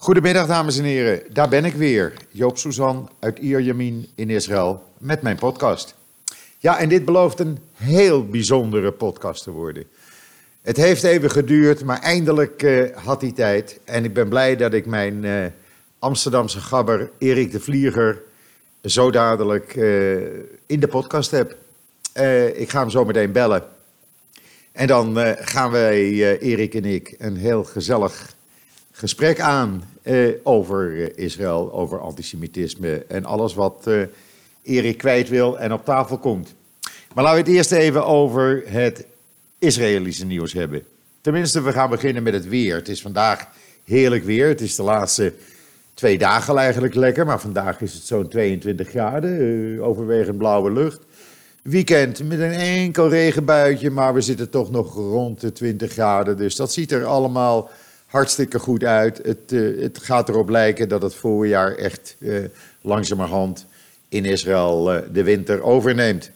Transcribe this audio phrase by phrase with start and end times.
[0.00, 2.12] Goedemiddag dames en heren, daar ben ik weer.
[2.30, 5.94] Joop Suzan uit Ierjemien in Israël met mijn podcast.
[6.58, 9.84] Ja, en dit belooft een heel bijzondere podcast te worden.
[10.62, 13.80] Het heeft even geduurd, maar eindelijk uh, had hij tijd.
[13.84, 15.46] En ik ben blij dat ik mijn uh,
[15.98, 18.22] Amsterdamse gabber Erik de Vlieger
[18.82, 20.16] zo dadelijk uh,
[20.66, 21.56] in de podcast heb.
[22.54, 23.64] ik ga hem zo meteen bellen.
[24.72, 28.36] En dan gaan wij, Erik en ik, een heel gezellig
[28.98, 29.82] gesprek aan
[30.42, 33.88] over Israël, over antisemitisme en alles wat
[34.62, 36.54] Erik kwijt wil en op tafel komt.
[37.14, 39.06] Maar laten we het eerst even over het
[39.58, 40.82] Israëlische nieuws hebben.
[41.20, 42.76] Tenminste, we gaan beginnen met het weer.
[42.76, 43.48] Het is vandaag
[43.84, 44.48] heerlijk weer.
[44.48, 45.32] Het is de laatste
[45.94, 51.00] twee dagen eigenlijk lekker, maar vandaag is het zo'n 22 graden, uh, overwegend blauwe lucht.
[51.62, 56.36] Weekend met een enkel regenbuitje, maar we zitten toch nog rond de 20 graden.
[56.36, 57.70] Dus dat ziet er allemaal
[58.08, 59.20] hartstikke goed uit.
[59.22, 62.44] Het, uh, het gaat erop lijken dat het voorjaar echt uh,
[62.80, 63.66] langzamerhand
[64.08, 66.30] in Israël de winter overneemt.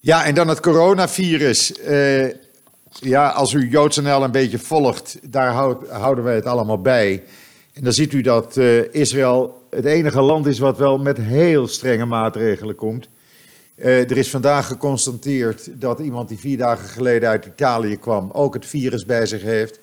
[0.00, 1.72] Ja, en dan het coronavirus.
[2.92, 5.52] Ja, als u JoodsNL een beetje volgt, daar
[5.88, 7.22] houden wij het allemaal bij.
[7.72, 8.56] En dan ziet u dat
[8.90, 13.08] Israël het enige land is wat wel met heel strenge maatregelen komt.
[13.74, 18.66] Er is vandaag geconstateerd dat iemand die vier dagen geleden uit Italië kwam ook het
[18.66, 19.80] virus bij zich heeft.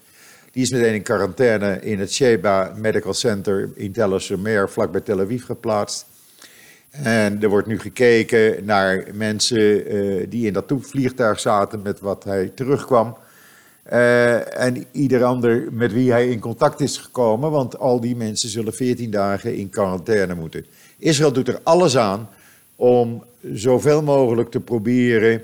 [0.57, 5.19] Die is meteen in quarantaine in het Sheba Medical Center in Tel Assomer, vlakbij Tel
[5.19, 6.05] Aviv, geplaatst.
[6.89, 12.23] En er wordt nu gekeken naar mensen uh, die in dat vliegtuig zaten met wat
[12.23, 13.17] hij terugkwam.
[13.91, 18.49] Uh, en ieder ander met wie hij in contact is gekomen, want al die mensen
[18.49, 20.65] zullen 14 dagen in quarantaine moeten.
[20.97, 22.29] Israël doet er alles aan
[22.75, 25.41] om zoveel mogelijk te proberen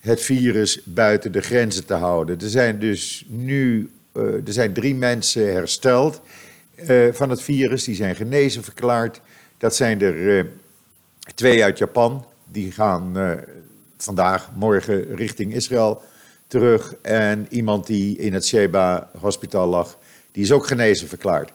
[0.00, 2.40] het virus buiten de grenzen te houden.
[2.40, 6.20] Er zijn dus nu er zijn drie mensen hersteld
[7.12, 9.20] van het virus, die zijn genezen verklaard.
[9.58, 10.46] Dat zijn er
[11.34, 13.16] Twee uit Japan, die gaan
[13.96, 16.02] vandaag, morgen richting Israël
[16.46, 16.94] terug.
[17.02, 19.98] En iemand die in het Sheba Hospital lag,
[20.32, 21.52] die is ook genezen verklaard.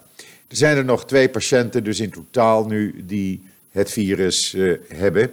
[0.47, 4.55] Er zijn er nog twee patiënten, dus in totaal nu, die het virus
[4.87, 5.31] hebben.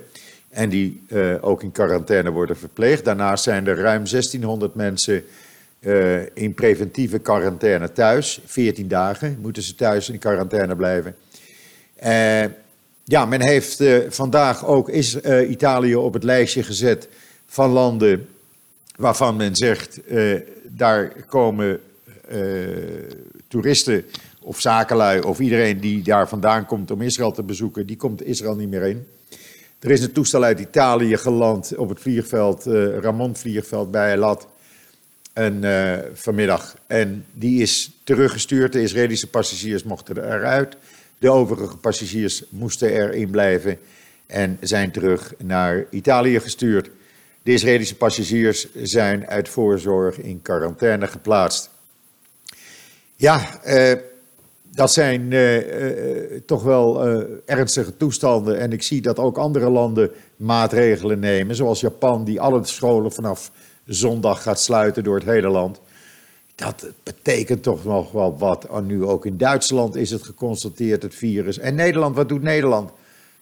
[0.48, 1.02] En die
[1.40, 3.04] ook in quarantaine worden verpleegd.
[3.04, 5.24] Daarnaast zijn er ruim 1600 mensen
[5.86, 8.40] uh, in preventieve quarantaine thuis.
[8.44, 11.16] 14 dagen moeten ze thuis in quarantaine blijven.
[13.04, 17.08] Ja, men heeft uh, vandaag ook is, Italië op het lijstje gezet
[17.46, 18.28] van landen
[18.96, 20.00] waarvan men zegt,
[20.62, 21.80] daar komen
[23.48, 24.04] toeristen
[24.40, 28.56] of zakenlui of iedereen die daar vandaan komt om Israël te bezoeken, die komt Israël
[28.56, 29.06] niet meer in.
[29.80, 32.64] Er is een toestel uit Italië geland op het vliegveld,
[33.00, 34.46] Ramon vliegveld bij Elat,
[35.34, 35.64] en,
[36.14, 36.76] vanmiddag.
[36.86, 40.76] En die is teruggestuurd, de Israëlische passagiers mochten eruit.
[41.18, 43.78] De overige passagiers moesten erin blijven
[44.26, 46.90] en zijn terug naar Italië gestuurd.
[47.42, 51.70] De Israëlische passagiers zijn uit voorzorg in quarantaine geplaatst.
[53.16, 53.92] Ja, eh,
[54.74, 58.58] dat zijn eh, eh, toch wel eh, ernstige toestanden.
[58.58, 63.50] En ik zie dat ook andere landen maatregelen nemen, zoals Japan, die alle scholen vanaf
[63.86, 65.80] zondag gaat sluiten door het hele land.
[66.54, 68.64] Dat betekent toch nog wel wat.
[68.64, 71.58] En nu ook in Duitsland is het geconstateerd, het virus.
[71.58, 72.90] En Nederland, wat doet Nederland?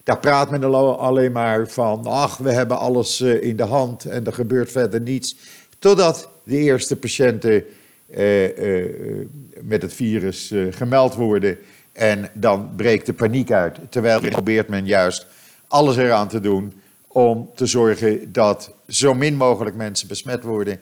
[0.04, 0.64] Daar praat men
[0.98, 5.00] alleen maar van, ach, we hebben alles eh, in de hand en er gebeurt verder
[5.00, 5.36] niets.
[5.78, 7.64] Totdat de eerste patiënten
[8.10, 9.26] eh, eh,
[9.60, 11.58] met het virus gemeld worden.
[11.92, 13.78] En dan breekt de paniek uit.
[13.88, 15.26] Terwijl probeert men juist
[15.68, 16.72] alles eraan te doen
[17.12, 20.80] om te zorgen dat zo min mogelijk mensen besmet worden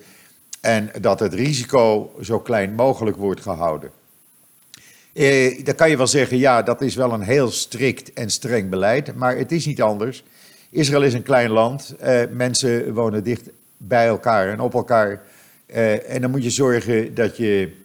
[0.61, 3.91] en dat het risico zo klein mogelijk wordt gehouden.
[5.13, 8.71] Eh, dan kan je wel zeggen, ja, dat is wel een heel strikt en streng
[8.71, 10.25] beleid, maar het is niet anders.
[10.71, 15.23] Israël is een klein land, eh, mensen wonen dicht bij elkaar en op elkaar.
[15.67, 17.79] Eh, en dan moet je zorgen dat je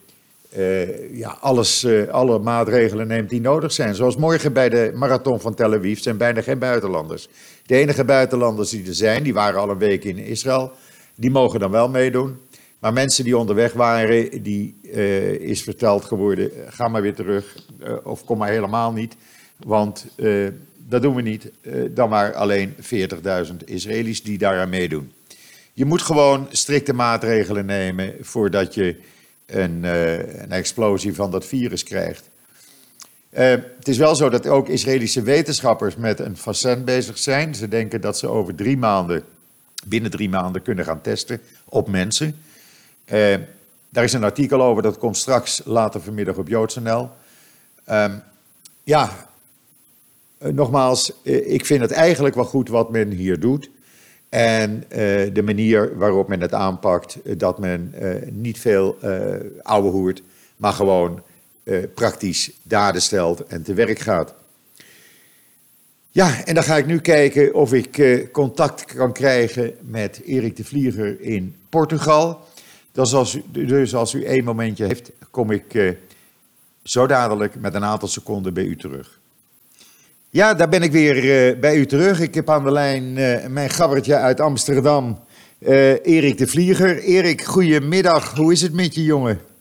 [0.57, 3.95] uh, ja, alles, uh, alle maatregelen neemt die nodig zijn.
[3.95, 7.29] Zoals morgen bij de marathon van Tel Aviv zijn bijna geen buitenlanders.
[7.65, 10.71] De enige buitenlanders die er zijn, die waren al een week in Israël,
[11.15, 12.37] die mogen dan wel meedoen.
[12.79, 17.93] Maar mensen die onderweg waren, die uh, is verteld geworden, ga maar weer terug uh,
[18.03, 19.15] of kom maar helemaal niet.
[19.57, 20.47] Want uh,
[20.77, 21.51] dat doen we niet,
[21.89, 25.11] dan maar alleen 40.000 Israëli's die daaraan meedoen.
[25.73, 28.95] Je moet gewoon strikte maatregelen nemen voordat je
[29.45, 29.83] een,
[30.41, 32.29] een explosie van dat virus krijgt.
[33.35, 37.55] Het is wel zo dat ook Israëlische wetenschappers met een vaccin bezig zijn.
[37.55, 39.23] Ze denken dat ze over drie maanden,
[39.85, 42.35] binnen drie maanden kunnen gaan testen op mensen.
[43.13, 43.35] Uh,
[43.89, 47.09] daar is een artikel over, dat komt straks later vanmiddag op JoodsNL.
[47.85, 48.11] Ehm,
[48.83, 49.27] ja,
[50.37, 53.69] eh, nogmaals, eh, ik vind het eigenlijk wel goed wat men hier doet.
[54.35, 59.11] En eh, de manier waarop men het aanpakt, eh, dat men eh, niet veel eh
[59.61, 60.21] ouwe hoert,
[60.55, 61.21] maar gewoon
[61.65, 64.33] eh, praktisch daden stelt en te werk gaat.
[66.15, 70.55] Ja, en dan ga ik nu kijken of ik eh, contact kan krijgen met Erik
[70.55, 72.39] de Vlieger in Portugal.
[72.91, 75.89] Dus als, u, dus als u één momentje heeft, kom ik eh,
[76.83, 79.19] zo dadelijk met een aantal seconden bij u terug.
[80.29, 82.19] Ja, daar ben ik weer eh, bij u terug.
[82.19, 83.13] Ik heb aan de lijn
[83.53, 85.19] mijn gabbertje uit Amsterdam,
[85.59, 86.99] Erik de Vlieger.
[86.99, 88.35] Erik, goedemiddag.
[88.35, 89.54] Hoe is het met je, jongen?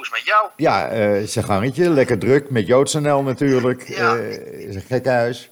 [0.00, 0.50] Hoe is het met jou?
[0.56, 1.90] Ja, eh zijn gangetje.
[1.90, 3.88] Lekker druk met JoodsNL natuurlijk.
[3.88, 4.16] Ja.
[4.16, 5.50] Eh, is een gekke huis.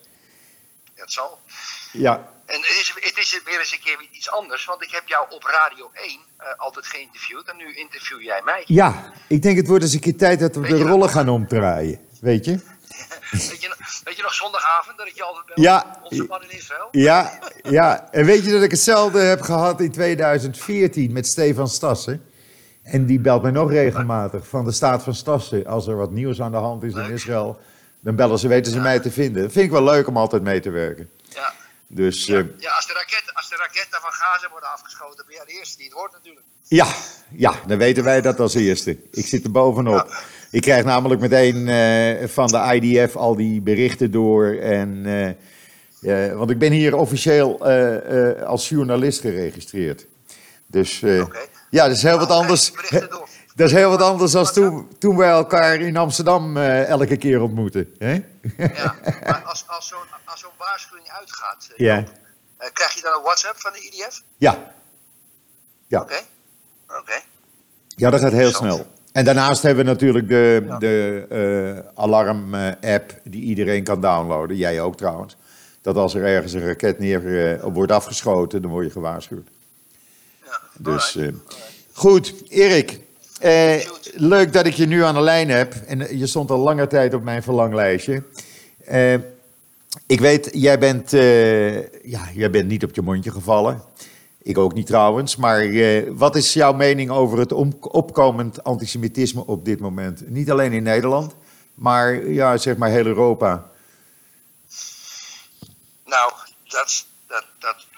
[0.94, 1.38] Dat zal.
[1.92, 2.14] Ja,
[2.46, 5.26] En het is, het is weer eens een keer iets anders, want ik heb jou
[5.30, 8.62] op Radio 1 eh, altijd geïnterviewd en nu interview jij mij.
[8.66, 11.12] ja, ik denk het wordt eens een keer tijd dat we Weet de rollen nog?
[11.12, 12.00] gaan omdraaien.
[12.20, 12.50] Weet je?
[13.30, 15.62] weet, je, nog- weet je nog zondagavond dat ik je altijd belde?
[15.62, 16.00] Ja.
[16.02, 16.88] Onze man in Israël?
[16.90, 18.08] Ja, ja.
[18.10, 22.22] En weet je dat ik hetzelfde heb gehad in 2014 met Stefan Stassen?
[22.90, 25.66] En die belt mij nog regelmatig van de staat van Stassen.
[25.66, 27.10] Als er wat nieuws aan de hand is in.
[27.10, 27.60] Israël,
[28.00, 29.50] dan bellen ze, weten ze mij te vinden.
[29.50, 31.10] Vind ik wel leuk om altijd mee te werken.
[31.28, 31.52] Ja.
[31.86, 35.34] Dus Ja, eh, ja als, de raketten, als de raketten van Gaza worden afgeschoten, ben
[35.36, 36.46] jij de eerste die het hoort natuurlijk.
[36.62, 36.86] ja,
[37.30, 38.98] ja, dan weten wij dat als eerste.
[39.10, 40.06] Ik zit er bovenop.
[40.08, 40.18] Ja.
[40.50, 44.46] Ik krijg namelijk meteen eh, van de IDF al die berichten door.
[44.46, 45.06] En,
[46.00, 47.64] eh, want ik ben hier officieel
[48.44, 50.06] als journalist geregistreerd.
[50.66, 51.38] Dus Oké.
[51.70, 52.72] Ja, dat is heel wat anders.
[53.58, 57.40] Dat is heel wat anders dan toen, toen wij elkaar in Amsterdam eh, elke keer
[57.40, 57.94] ontmoeten.
[57.98, 58.12] Hè?
[58.56, 58.94] Ja.
[59.26, 59.88] Maar als, als
[60.34, 61.96] zo'n waarschuwing uitgaat, eh, Ja.
[62.58, 64.22] Eh, krijg je dan een WhatsApp van de IDF?
[64.36, 64.72] Ja.
[65.86, 66.00] Ja.
[66.00, 66.18] Oké.
[66.88, 67.20] Oké.
[67.86, 68.86] ja, dat gaat heel snel.
[69.12, 70.78] En daarnaast hebben we natuurlijk de, Ja.
[70.78, 74.56] de alarm-app die iedereen kan downloaden.
[74.56, 75.36] Jij ook trouwens.
[75.82, 79.48] Dat als er ergens een raket neer wordt afgeschoten, dan word je gewaarschuwd.
[80.78, 81.28] Dus eh,
[81.92, 83.00] goed, Erik.
[83.40, 83.74] eh,
[84.14, 85.74] leuk dat ik je nu aan de lijn heb.
[85.74, 88.22] En eh, je stond al langer tijd op mijn verlanglijstje.
[90.06, 91.10] Ik weet, jij bent,
[92.02, 93.82] ja, jij bent niet op je mondje gevallen.
[94.42, 95.36] Ik ook niet trouwens.
[95.36, 95.66] Maar
[96.16, 100.28] wat is jouw mening over het om- opkomend antisemitisme op dit moment?
[100.30, 101.34] Niet alleen in Nederland,
[101.74, 103.70] maar ja, zeg maar heel Europa.
[106.04, 106.32] Nou,
[106.68, 107.06] dat,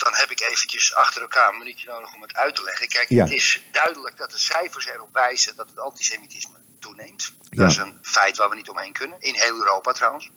[0.00, 2.88] dan heb ik eventjes achter elkaar een minuutje nodig om het uit te leggen.
[2.88, 3.25] Kijk, Ja.
[3.25, 7.32] het is duidelijk dat de cijfers erop wijzen dat het antisemitisme toeneemt.
[7.50, 7.62] Ja.
[7.62, 9.20] Dat is een feit waar we niet omheen kunnen.
[9.20, 10.31] In heel Europa trouwens.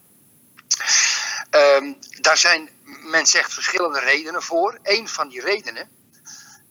[1.50, 4.80] Ehm, daar zijn, men zegt, verschillende redenen voor.
[4.84, 5.90] Een van die redenen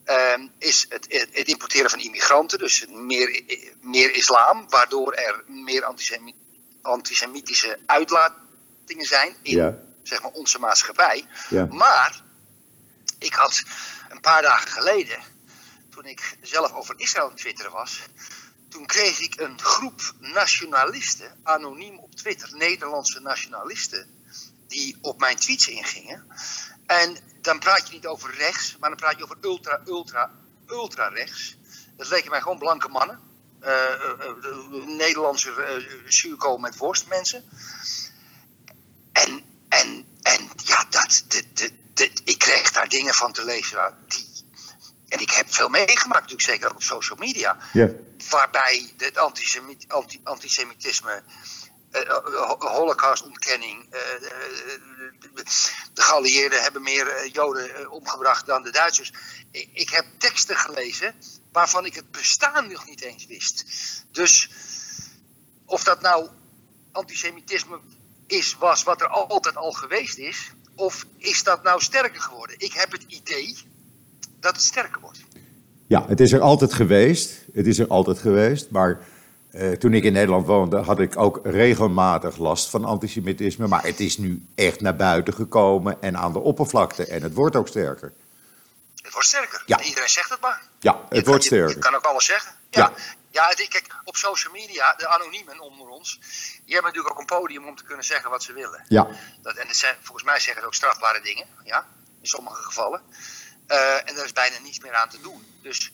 [0.05, 2.59] ehm, is het, het, importeren van immigranten.
[2.59, 3.43] Dus meer,
[3.81, 6.35] meer islam, waardoor er meer antisemi-
[6.83, 9.75] antisemitische uitlatingen zijn in Ja.
[10.03, 11.27] zeg maar, onze maatschappij.
[11.71, 12.23] Maar
[13.23, 13.63] ik had
[14.09, 15.19] een paar dagen geleden,
[15.91, 18.01] toen ik zelf over Israël aan het twitteren was,
[18.69, 24.25] toen kreeg ik een groep nationalisten, anoniem op Twitter, Nederlandse nationalisten,
[24.69, 26.27] die op mijn tweets ingingen.
[26.87, 30.31] En dan praat je niet over rechts, maar dan praat je over ultra, ultra,
[30.67, 31.57] ultra rechts.
[31.97, 33.21] Dat leken mij gewoon blanke mannen.
[33.61, 35.53] eh, eh, eh, Nederlandse
[36.07, 37.45] zuurkool met worst mensen.
[39.13, 43.77] En, en, en ja, dat, de, de, de, ik kreeg daar dingen van te lezen.
[43.77, 44.31] nou, Die,
[45.09, 47.57] en ik heb veel meegemaakt, natuurlijk zeker ook op social media.
[47.73, 47.91] Ja.
[48.31, 51.23] Waarbij het antisemiet, anti, antisemitisme,
[51.91, 52.09] eh,
[52.49, 53.93] ho- holocaustontkenning.
[53.95, 54.21] eh, eh,
[55.21, 55.31] de,
[55.95, 59.13] de geallieerden hebben meer eh, Joden eh, omgebracht dan de Duitsers.
[59.51, 61.15] Ik, ik heb teksten gelezen
[61.53, 63.65] waarvan ik het bestaan nog niet eens wist.
[64.11, 64.51] Dus
[65.67, 66.29] of dat nou
[66.93, 67.81] antisemitisme
[68.27, 72.57] is, was wat er altijd al geweest is, of is dat nou sterker geworden?
[72.59, 73.57] Ik heb het idee
[74.41, 75.19] dat het sterker wordt.
[75.87, 77.45] Ja, het is er altijd geweest.
[77.53, 78.71] Het is er altijd geweest.
[78.71, 78.99] Maar
[79.51, 83.67] eh, toen ik in Nederland woonde, had ik ook regelmatig last van antisemitisme.
[83.67, 87.07] Maar het is nu echt naar buiten gekomen en aan de oppervlakte.
[87.07, 88.13] En het wordt ook sterker.
[89.03, 89.63] Het wordt sterker.
[89.67, 89.83] Ja.
[89.83, 90.63] Iedereen zegt het maar.
[90.81, 91.83] Ja, Je het kan- wordt je- Je, sterker.
[91.91, 92.53] kan ook alles zeggen.
[92.71, 92.81] Ja.
[92.81, 92.93] Ja,
[93.33, 93.49] ja.
[93.49, 96.19] het- kijk, op social media, de anoniemen onder ons,
[96.65, 98.85] die hebben natuurlijk ook een podium om te kunnen zeggen wat ze willen.
[98.89, 99.07] Ja,
[99.43, 101.87] Dat, en zijn, volgens mij zeggen ze ook strafbare dingen, ja,
[102.21, 103.03] in sommige gevallen.
[103.67, 105.47] Eh, en daar is bijna niets meer aan te doen.
[105.63, 105.93] Dus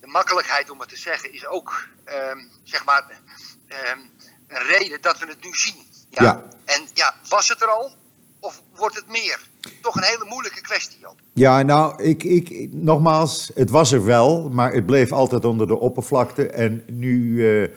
[0.00, 3.20] de makkelijkheid om het te zeggen is ook, ehm, zeg maar,
[3.68, 3.98] ehm,
[4.48, 5.90] een reden dat we het nu zien.
[6.10, 6.22] Ja?
[6.22, 6.42] Ja.
[6.64, 7.96] En ja, was het er al?
[8.42, 9.40] Of wordt het meer?
[9.80, 10.98] Toch een hele moeilijke kwestie,
[11.32, 14.48] ja nou, ik, ik, nogmaals, het was er wel.
[14.50, 16.46] Maar het bleef altijd onder de oppervlakte.
[16.46, 17.68] En nu, eh,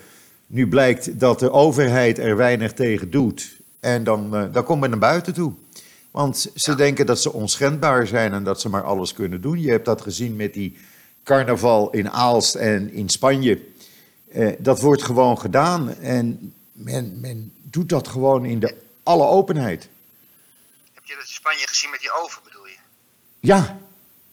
[0.48, 3.62] Nu blijkt dat de overheid er weinig tegen doet.
[3.80, 5.54] En dan, uh, dan komt men naar buiten toe.
[6.12, 9.62] Want ze denken dat ze onschendbaar zijn en dat ze maar alles kunnen doen.
[9.62, 10.78] Je hebt dat gezien met die
[11.24, 13.62] carnaval in Aalst en in Spanje.
[14.36, 19.90] Uh, dat wordt gewoon gedaan en men, men doet dat gewoon in de alle openheid.
[21.06, 22.78] Heb je dat in Spanje gezien met die oven, bedoel je?
[23.40, 23.78] Ja.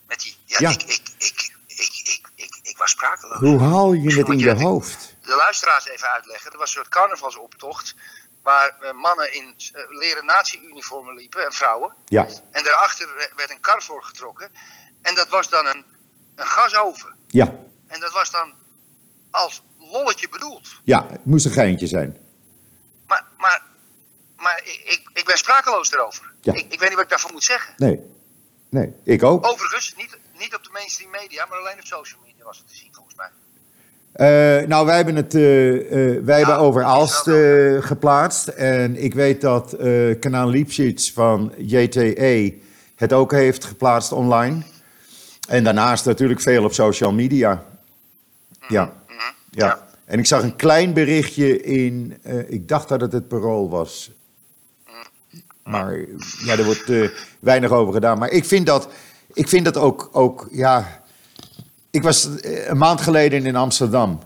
[0.07, 0.71] Met die, ja, ja.
[0.71, 3.39] Ik, ik, ik, ik, ik, ik, ik was sprakeloos.
[3.39, 5.17] Hoe haal je het in je hoofd?
[5.23, 6.53] De luisteraars even uitleggen.
[6.53, 7.95] Er was een soort carnavalsoptocht
[8.43, 11.95] waar uh, mannen in uh, leren nazi-uniformen liepen en vrouwen.
[12.05, 12.27] Ja.
[12.51, 14.51] En daarachter werd een kar voor getrokken.
[15.03, 15.85] En dat was dan een,
[16.35, 17.15] een gasoven.
[17.27, 17.55] Ja.
[17.87, 18.55] En dat was dan
[19.31, 20.69] als lolletje bedoeld.
[20.85, 22.19] Ja, het moest een geintje zijn.
[23.07, 23.63] Maar, maar,
[24.43, 26.33] maar ik, ik ben sprakeloos erover.
[26.41, 26.53] Ja.
[26.53, 27.75] Ik, ik weet niet wat ik daarvan moet zeggen.
[27.77, 28.01] Nee,
[28.69, 29.47] nee, ik ook.
[29.47, 32.75] Overigens, niet, niet op de mainstream media, maar alleen op social media was het te
[32.75, 33.29] zien volgens mij.
[34.17, 37.31] Uh, nou, wij hebben het uh, uh, wij ja, hebben over Aalst
[37.87, 38.49] geplaatst.
[38.49, 39.77] En ik weet dat
[40.21, 42.61] kanaal Liepschiets van JTE
[42.97, 44.63] het ook heeft geplaatst online.
[45.49, 47.67] En daarnaast natuurlijk veel op social media.
[48.61, 48.73] Mhm.
[48.73, 48.93] Ja.
[49.51, 49.87] ja.
[50.05, 52.19] En ik zag een klein berichtje in,
[52.49, 54.11] ik dacht dat het het parool was.
[55.65, 55.99] Maar
[56.45, 56.93] ja, er wordt
[57.41, 58.19] weinig over gedaan.
[58.19, 58.89] Maar ik vind dat,
[59.33, 61.03] ik vind dat ook, ook ja,
[61.91, 62.29] ik was
[62.67, 64.19] een maand geleden in Amsterdam.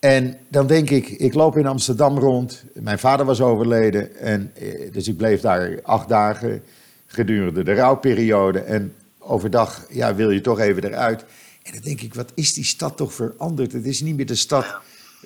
[0.00, 2.64] En dan denk ik, ik loop in Amsterdam rond.
[2.74, 4.16] Mijn vader was overleden.
[4.16, 4.52] En,
[4.92, 6.62] dus ik bleef daar acht dagen
[7.06, 8.58] gedurende de rouwperiode.
[8.58, 11.24] En overdag ja, wil je toch even eruit.
[11.62, 13.72] En dan denk ik, wat is die stad toch veranderd?
[13.72, 14.66] Het is niet meer de stad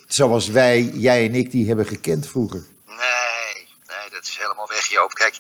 [0.06, 2.62] zoals wij, jij en ik, die hebben gekend vroeger.
[2.86, 2.96] Nee,
[4.24, 5.12] dat is helemaal weg, Joop.
[5.14, 5.34] Kijk,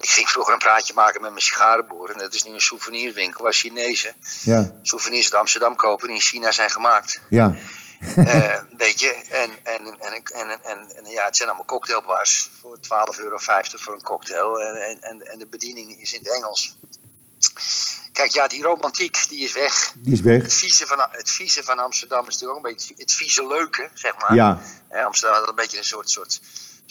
[0.00, 2.10] ik ging vroeger een praatje maken met mijn sigarenboer.
[2.10, 6.22] En dat is nu een souvenirwinkel waar Chinezen Ja, souvenirs uit Amsterdam kopen die in
[6.22, 7.20] China zijn gemaakt.
[7.28, 7.54] ja,
[8.16, 12.76] Eh, weet je, en, en, en, en, en, en ja, het zijn allemaal cocktailbars voor
[12.76, 14.60] 12,50 euro voor een cocktail.
[14.60, 16.76] En, en, en de bediening is in het Engels.
[18.12, 19.92] Kijk, ja, die romantiek, die is weg.
[19.96, 20.42] die is weg.
[20.42, 23.90] Het vieze van, het vieze van Amsterdam is natuurlijk ook een beetje het vieze leuke,
[23.94, 24.34] zeg maar.
[24.34, 26.40] Ja, Amsterdam had een beetje een soort, soort,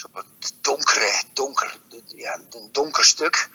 [0.01, 0.25] soort
[0.61, 1.77] donkere, donker,
[2.15, 3.49] ja, een donker stuk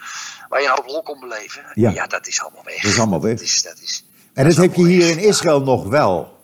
[0.48, 1.64] waar je een hoop lol kon beleven.
[1.74, 2.06] Ja.
[2.06, 2.82] dat is allemaal weg.
[2.82, 3.32] dat is allemaal weg.
[3.32, 5.10] Dat is, dat is, En dat heb je hier weg.
[5.10, 6.34] in Israël nog wel.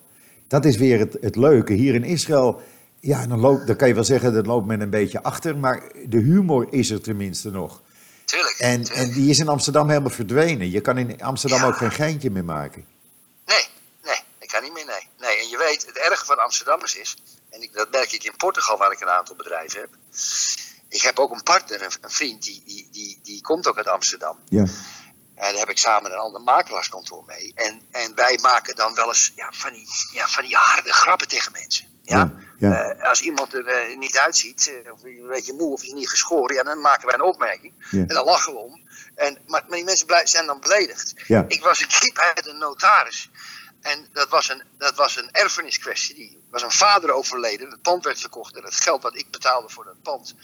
[0.48, 1.72] Dat is weer het, het leuke.
[1.72, 2.62] Hier in Israël,
[3.00, 5.56] ja, dan, loopt, dan kan je wel zeggen, dat loopt men een beetje achter.
[5.56, 7.82] Maar de humor is er tenminste nog.
[8.24, 8.56] Tuurlijk.
[8.58, 9.08] En, tuurlijk.
[9.08, 10.70] en die is in Amsterdam helemaal verdwenen.
[10.70, 11.66] Je kan in Amsterdam Ja.
[11.66, 12.84] ook geen geintje meer maken.
[13.46, 13.64] Nee,
[14.04, 15.08] nee, ik kan niet meer, nee.
[15.20, 15.36] nee.
[15.42, 17.16] En je weet, het erge van Amsterdammers is,
[17.50, 19.90] en ik, dat merk ik in Portugal waar ik een aantal bedrijven heb.
[20.88, 23.88] Ik heb ook een partner, een, een vriend, die, die, die, die komt ook uit
[23.88, 24.38] Amsterdam.
[24.48, 24.64] Ja,
[25.34, 27.52] En daar heb ik samen een ander makelaarskantoor mee.
[27.54, 31.28] En, en wij maken dan wel eens ja, van, die, ja, van die harde grappen
[31.28, 31.86] tegen mensen.
[32.02, 32.16] Ja?
[32.16, 32.82] Ja, ja.
[32.82, 36.08] Eh, als iemand er eh, niet uitziet, eh, of een beetje moe of is niet
[36.08, 37.72] geschoren, ja, dan maken wij een opmerking.
[37.90, 37.98] Ja.
[37.98, 38.80] En dan lachen we om.
[39.14, 41.14] En, maar, maar die mensen blij- zijn dan beledigd.
[41.26, 41.44] Ja.
[41.48, 43.30] Ik was ik liep uit een notaris.
[43.82, 46.14] En dat was een, dat was een erfeniskwestie.
[46.14, 47.70] Die was een vader overleden.
[47.70, 48.56] Het pand werd verkocht.
[48.56, 50.34] En het geld wat ik betaalde voor dat pand.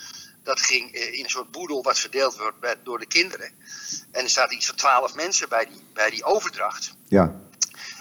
[0.42, 3.52] Dat ging eh, in een soort boedel wat verdeeld wordt bij- door de kinderen.
[4.12, 6.94] En er zaten iets van twaalf mensen bij die, bij die overdracht.
[7.08, 7.40] ja,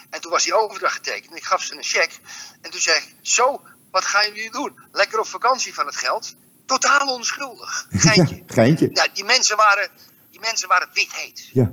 [0.09, 1.31] En toen was die overdracht getekend.
[1.31, 2.17] En ik gaf ze een cheque.
[2.61, 4.79] En toen zei ik: Zo, wat gaan jullie doen?
[4.91, 6.35] Lekker op vakantie van het geld?
[6.65, 7.87] Totaal onschuldig.
[7.89, 8.35] Geintje.
[8.35, 8.89] ja geintje.
[8.91, 9.89] Nou, die mensen waren,
[10.31, 11.49] die mensen waren wit heet.
[11.53, 11.71] Ja,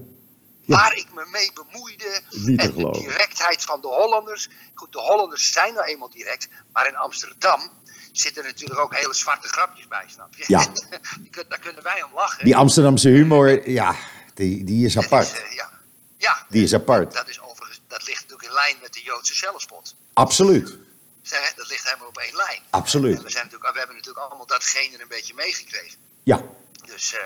[0.65, 0.77] Ja.
[0.77, 2.21] Waar ik me mee bemoeide.
[2.57, 4.49] En de directheid van de Hollanders.
[4.75, 6.49] Goed, de Hollanders zijn nou eenmaal direct.
[6.73, 7.71] Maar in Amsterdam
[8.13, 10.45] zitten natuurlijk ook hele zwarte grapjes bij, snap je?
[10.47, 10.67] Ja.
[11.49, 12.45] Daar kunnen wij om lachen.
[12.45, 13.97] die Amsterdamse humor, ja,
[14.35, 15.33] die, die is apart.
[15.33, 15.71] eh, ja.
[16.19, 17.13] ja, Die is apart.
[17.13, 19.95] dat is overigens, dat ligt natuurlijk in lijn met de Joodse zelfspot.
[20.13, 20.77] Absoluut,
[21.23, 22.63] Zeg, dat ligt helemaal op één lijn.
[22.71, 23.17] absoluut.
[23.19, 25.99] En we, zijn natuurlijk, we hebben natuurlijk allemaal datgene een beetje meegekregen.
[26.23, 26.43] Ja.
[26.87, 27.21] Dus eh,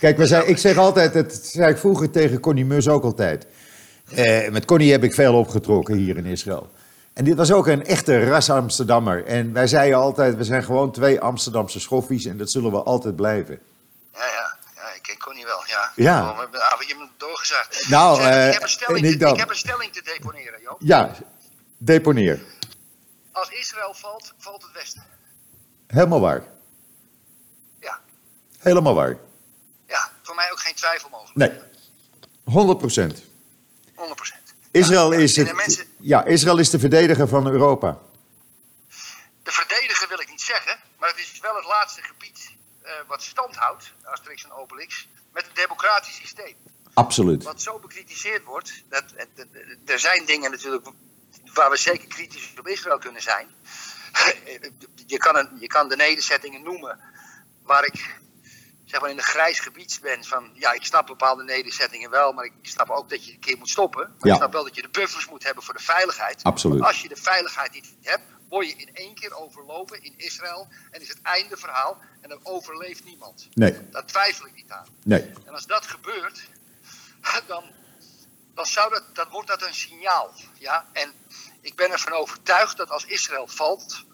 [0.00, 3.46] Kijk, we zei, ik zeg altijd, dat zei ik vroeger tegen Connie Mus ook altijd.
[4.14, 6.70] Eh, met Connie heb ik veel opgetrokken hier in Israël.
[7.12, 9.24] En dit was ook een echte ras Amsterdammer.
[9.24, 13.16] En wij zeiden altijd, we zijn gewoon twee Amsterdamse schoffies en dat zullen we altijd
[13.16, 13.60] blijven.
[14.12, 15.62] ja, ja, ja, ik ken Connie wel.
[15.66, 16.30] Ja, Ja.
[16.30, 17.88] Oh, ik ah, je hebt hem doorgezegd.
[17.88, 20.76] Nou, Zeg, eh, ik, heb een stelling, ik heb een stelling te deponeren, Joop.
[20.78, 21.10] Ja,
[21.78, 22.40] deponeer.
[23.32, 25.02] Als Israël valt, valt het Westen.
[25.86, 26.42] Helemaal waar.
[27.80, 27.98] Ja,
[28.58, 29.16] Helemaal waar.
[30.40, 31.36] Mij ook geen twijfel mogelijk.
[31.36, 31.60] Nee,
[32.44, 33.24] 100 procent.
[33.94, 34.54] 100 procent.
[34.70, 37.98] Israël, Ja, is het, mensen- ja, Israël is de verdediger van Europa.
[39.42, 42.50] De verdediger wil ik niet zeggen, maar het is wel het laatste gebied
[42.82, 46.54] eh, wat stand houdt, Asterix en Obelix, met een democratisch systeem.
[46.94, 47.42] Absoluut.
[47.42, 49.24] Wat zo bekritiseerd wordt, dat, eh,
[49.94, 50.86] er zijn dingen natuurlijk
[51.54, 53.48] waar we zeker kritisch op Israël kunnen zijn.
[55.14, 57.00] je, kan een, je kan de nederzettingen noemen
[57.62, 58.20] waar ik
[58.90, 62.44] zeg maar in een grijs gebied ben van ja, ik snap bepaalde nederzettingen wel, maar
[62.44, 64.00] ik snap ook dat je een keer moet stoppen.
[64.18, 64.30] Maar Ja.
[64.32, 66.42] ik snap wel dat je de buffers moet hebben voor de veiligheid.
[66.42, 66.78] Absoluut.
[66.78, 70.68] Want als je de veiligheid niet hebt, word je in één keer overlopen in Israël
[70.90, 73.48] en is het einde verhaal en dan overleeft niemand.
[73.54, 74.86] Nee, Daar twijfel ik niet aan.
[75.04, 75.32] nee.
[75.46, 76.42] En als dat gebeurt,
[77.46, 77.64] dan,
[78.54, 80.32] dan, zou dat, dan wordt dat een signaal.
[80.58, 80.86] Ja?
[80.92, 81.12] En
[81.60, 84.04] ik ben ervan overtuigd dat als Israël valt,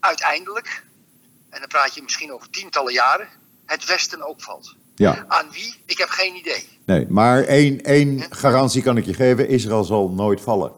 [0.00, 0.84] uiteindelijk,
[1.50, 3.28] en dan praat je misschien over tientallen jaren,
[3.70, 4.74] het Westen ook valt.
[4.94, 5.74] Ja, Aan wie?
[5.86, 6.68] Ik heb geen idee.
[6.84, 7.06] nee.
[7.08, 10.72] Maar één, één garantie kan ik je geven: Israël zal nooit vallen.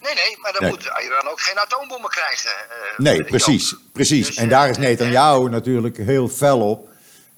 [0.00, 0.70] Nee, nee, maar dan Nee.
[0.70, 2.50] moet Iran ook geen atoombommen krijgen.
[2.50, 3.26] eh, Nee, Joop.
[3.26, 4.26] precies, precies.
[4.26, 6.88] Dus, En eh, daar is eh, Netanyahu natuurlijk heel fel op.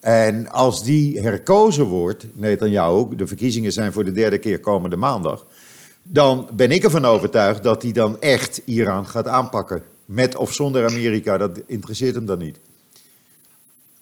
[0.00, 5.46] En als die herkozen wordt, Netanyahu, de verkiezingen zijn voor de derde keer komende maandag,
[6.02, 9.82] dan ben ik ervan overtuigd dat hij dan echt Iran gaat aanpakken.
[10.04, 12.58] Met of zonder Amerika, dat interesseert hem dan niet.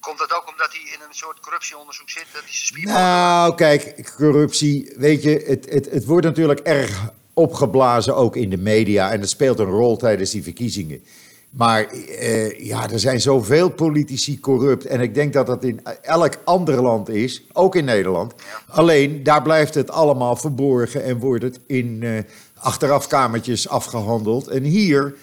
[0.08, 2.26] Komt dat ook omdat hij in een soort corruptieonderzoek zit?
[2.32, 7.10] Dat hij zijn spier Nou, kijk, corruptie, weet je, het, het, het wordt natuurlijk erg
[7.32, 11.02] opgeblazen ook in de media en het speelt een rol tijdens die verkiezingen.
[11.50, 16.34] Maar eh, ja, er zijn zoveel politici corrupt en ik denk dat dat in elk
[16.44, 18.34] ander land is, ook in Nederland.
[18.68, 22.18] Alleen daar blijft het allemaal verborgen en wordt het in eh,
[22.54, 24.46] achterafkamertjes afgehandeld.
[24.46, 25.14] En hier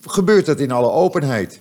[0.00, 1.60] gebeurt het in alle openheid.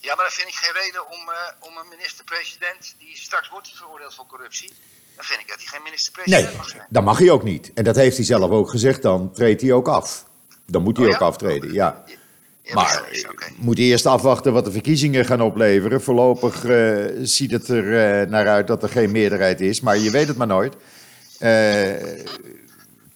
[0.00, 3.68] Ja, maar dat vind ik geen reden om, eh, om een minister-president die straks wordt
[3.74, 4.72] veroordeeld voor corruptie.
[5.16, 6.86] Dan vind ik dat hij geen Nee, minister-president mag zijn.
[6.90, 7.70] dat mag hij ook niet.
[7.74, 10.24] En dat heeft hij zelf ook gezegd, dan treedt hij ook af.
[10.66, 12.04] Dan moet hij Oh ook aftreden, ja.
[12.62, 13.46] Ja, Maar oké.
[13.56, 16.02] moet eerst afwachten wat de verkiezingen gaan opleveren.
[16.02, 20.10] Voorlopig eh, ziet het er eh, naar uit dat er geen meerderheid is, maar je
[20.10, 20.74] weet het maar nooit.
[21.38, 21.92] Eh,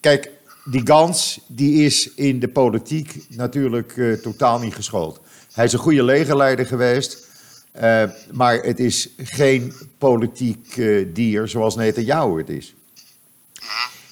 [0.00, 0.30] kijk,
[0.64, 5.20] die Gans die is in de politiek natuurlijk eh, totaal niet geschoold.
[5.54, 7.26] Hij is een goede legerleider geweest,
[7.72, 8.02] eh,
[8.32, 12.74] maar het is geen politiek eh, dier zoals Netanyahu het is.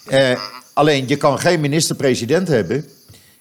[0.07, 0.40] Eh,
[0.73, 2.85] alleen, je kan geen minister-president hebben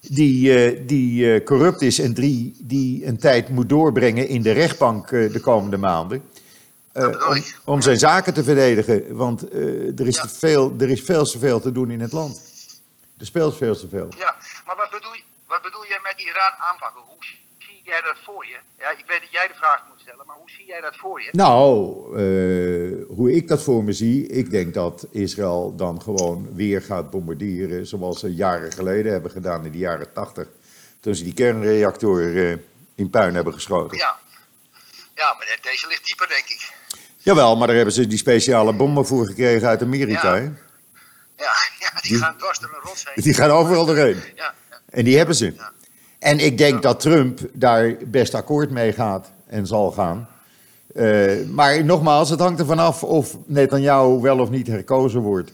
[0.01, 5.39] die, die corrupt is en die, die een tijd moet doorbrengen in de rechtbank de
[5.41, 6.23] komende maanden.
[6.93, 9.15] om, om zijn zaken te verdedigen.
[9.15, 9.53] Want
[9.99, 10.27] er, is Ja.
[10.29, 12.41] veel, er is veel te veel te doen in het land.
[13.17, 14.07] Er speelt veel te veel.
[14.17, 17.01] Ja, maar wat bedoel, je- wat bedoel jij met Iran aanpakken?
[17.05, 17.15] Hoe
[17.83, 18.57] zie jij dat voor je?
[18.79, 21.21] Ja, ik weet dat jij de vraag moet stellen, maar hoe zie jij dat voor
[21.21, 21.29] je?
[21.31, 26.81] Nou, eh, hoe ik dat voor me zie, ik denk dat Israël dan gewoon weer
[26.81, 27.87] gaat bombarderen.
[27.87, 30.47] Zoals ze jaren geleden hebben gedaan in de jaren tachtig.
[30.99, 32.57] Toen ze die kernreactor eh,
[32.95, 33.97] in puin hebben geschoten.
[33.97, 34.19] Ja.
[35.15, 36.73] Ja, maar de- deze ligt dieper, denk ik.
[37.17, 40.35] Jawel, maar daar hebben ze die speciale bommen voor gekregen uit Amerika.
[40.35, 40.41] Ja.
[40.41, 40.51] Ja,
[41.79, 43.23] ja die, Die- gaan dwars door een rots heen.
[43.23, 44.21] Die gaan overal doorheen.
[44.35, 44.53] Ja.
[44.89, 45.53] En die hebben ze.
[46.21, 50.27] En ik denk dat Trump daar best akkoord mee gaat en zal gaan.
[50.93, 55.53] Eh, maar nogmaals, het hangt ervan af of Netanyahu wel of niet herkozen wordt.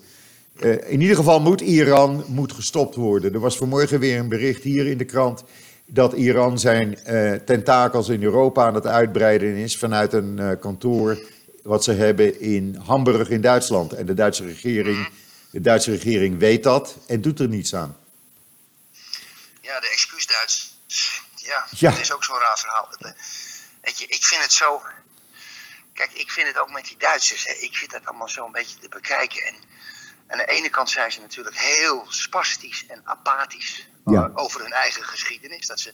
[0.60, 3.34] Eh, in ieder geval moet Iran moet gestopt worden.
[3.34, 5.44] Er was vanmorgen weer een bericht hier in de krant
[5.86, 11.18] dat Iran zijn eh, tentakels in Europa aan het uitbreiden is vanuit een kantoor
[11.64, 13.94] wat ze hebben in Hamburg in Duitsland.
[13.94, 15.08] En de Duitse regering,
[15.52, 17.96] de Duitse regering weet dat en doet er niets aan.
[19.68, 20.76] Ja, de excuus Duits.
[21.36, 21.90] Ja, Ja.
[21.92, 22.94] dat is ook zo'n raar verhaal.
[23.00, 23.12] Eh,
[23.82, 24.84] Weet je, ik vind het zo...
[25.94, 27.46] Kijk, ik vind het ook met die Duitsers.
[27.48, 27.54] Hè.
[27.54, 29.44] Ik vind dat allemaal zo een beetje te bekijken.
[29.46, 29.56] En
[30.28, 34.24] aan de ene kant zijn ze natuurlijk heel spastisch en apathisch Ja.
[34.26, 35.68] eh, over hun eigen geschiedenis.
[35.68, 35.92] Dat ze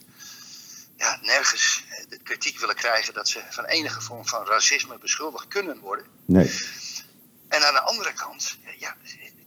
[0.97, 5.47] ja, nergens eh, de kritiek willen krijgen dat ze van enige vorm van racisme beschuldigd
[5.47, 6.05] kunnen worden.
[6.25, 6.67] Nee.
[7.49, 8.95] En aan de andere kant, ja,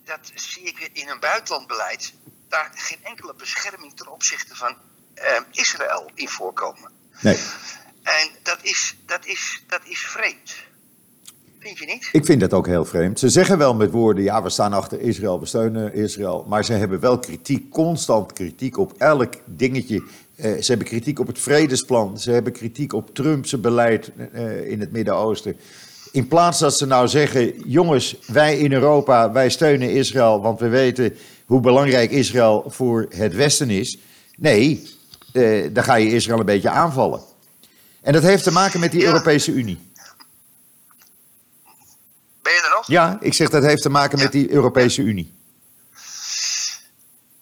[0.04, 2.12] dat zie ik in hun buitenlandbeleid,
[2.48, 4.76] daar geen enkele bescherming ten opzichte van
[5.14, 6.90] eh, Israël in voorkomen.
[7.20, 7.38] Nee.
[8.02, 10.54] En dat is, dat, is, dat is vreemd.
[11.58, 12.08] Vind je niet?
[12.12, 13.18] Ik vind dat ook heel vreemd.
[13.18, 16.44] Ze zeggen wel met woorden, ja, we staan achter Israël, we steunen Israël.
[16.48, 20.02] Maar ze hebben wel kritiek, constant kritiek op elk dingetje.
[20.36, 22.18] Eh, ze hebben kritiek op het vredesplan.
[22.18, 25.56] Ze hebben kritiek op Trumps beleid eh, in het Midden-Oosten.
[26.16, 30.68] In plaats dat ze nou zeggen, jongens, wij in Europa, wij steunen Israël, want we
[30.68, 33.98] weten hoe belangrijk Israël voor het Westen is.
[34.36, 34.90] Nee,
[35.32, 37.20] eh, dan ga je Israël een beetje aanvallen.
[38.02, 39.06] En dat heeft te maken met die Ja.
[39.06, 39.90] Europese Unie.
[42.42, 42.86] Ben je er nog?
[42.86, 45.34] Ja, ik zeg dat heeft te maken met die Europese Unie.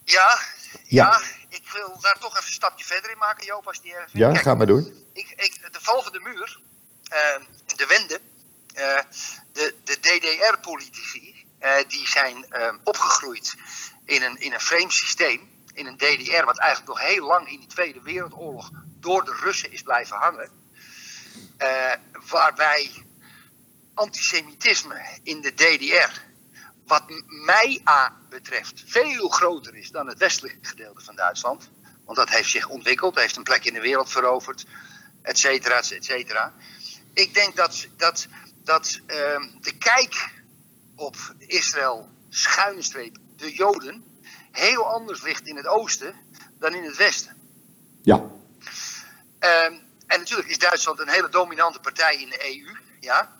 [0.04, 0.38] Ja,
[0.84, 1.06] Ja.
[1.10, 1.20] ja.
[1.48, 4.18] ik wil daar toch even een stapje verder in maken, Joop, als die erg vindt.
[4.18, 4.80] Ja, Kijk, ga maar door.
[5.12, 6.60] ik, ik, de val van de muur,
[7.08, 7.18] eh,
[7.76, 8.20] de wende,
[9.52, 13.54] de, de DDR-politici, eh, die zijn eh, opgegroeid
[14.04, 15.52] in een, in een vreemd systeem.
[15.74, 19.72] in een DDR, wat eigenlijk nog heel lang in die Tweede Wereldoorlog door de Russen
[19.72, 20.50] is blijven hangen.
[21.58, 21.92] Uh,
[22.28, 22.90] waarbij
[23.94, 26.20] antisemitisme in de DDR,
[26.86, 31.70] wat mij aan betreft, veel groter is dan het westelijke gedeelte van Duitsland.
[32.04, 34.66] Want dat heeft zich ontwikkeld, heeft een plek in de wereld veroverd,
[35.22, 36.54] et cetera, et cetera.
[37.12, 38.26] Ik denk dat, dat,
[38.64, 39.16] dat uh,
[39.60, 40.30] de kijk
[40.96, 44.04] op Israël, schuine streep, de Joden,
[44.50, 46.14] heel anders ligt in het oosten
[46.58, 47.36] dan in het westen.
[48.02, 48.14] Ja.
[48.16, 52.76] Um, en natuurlijk is Duitsland een hele dominante partij in de EU.
[53.00, 53.32] Ja.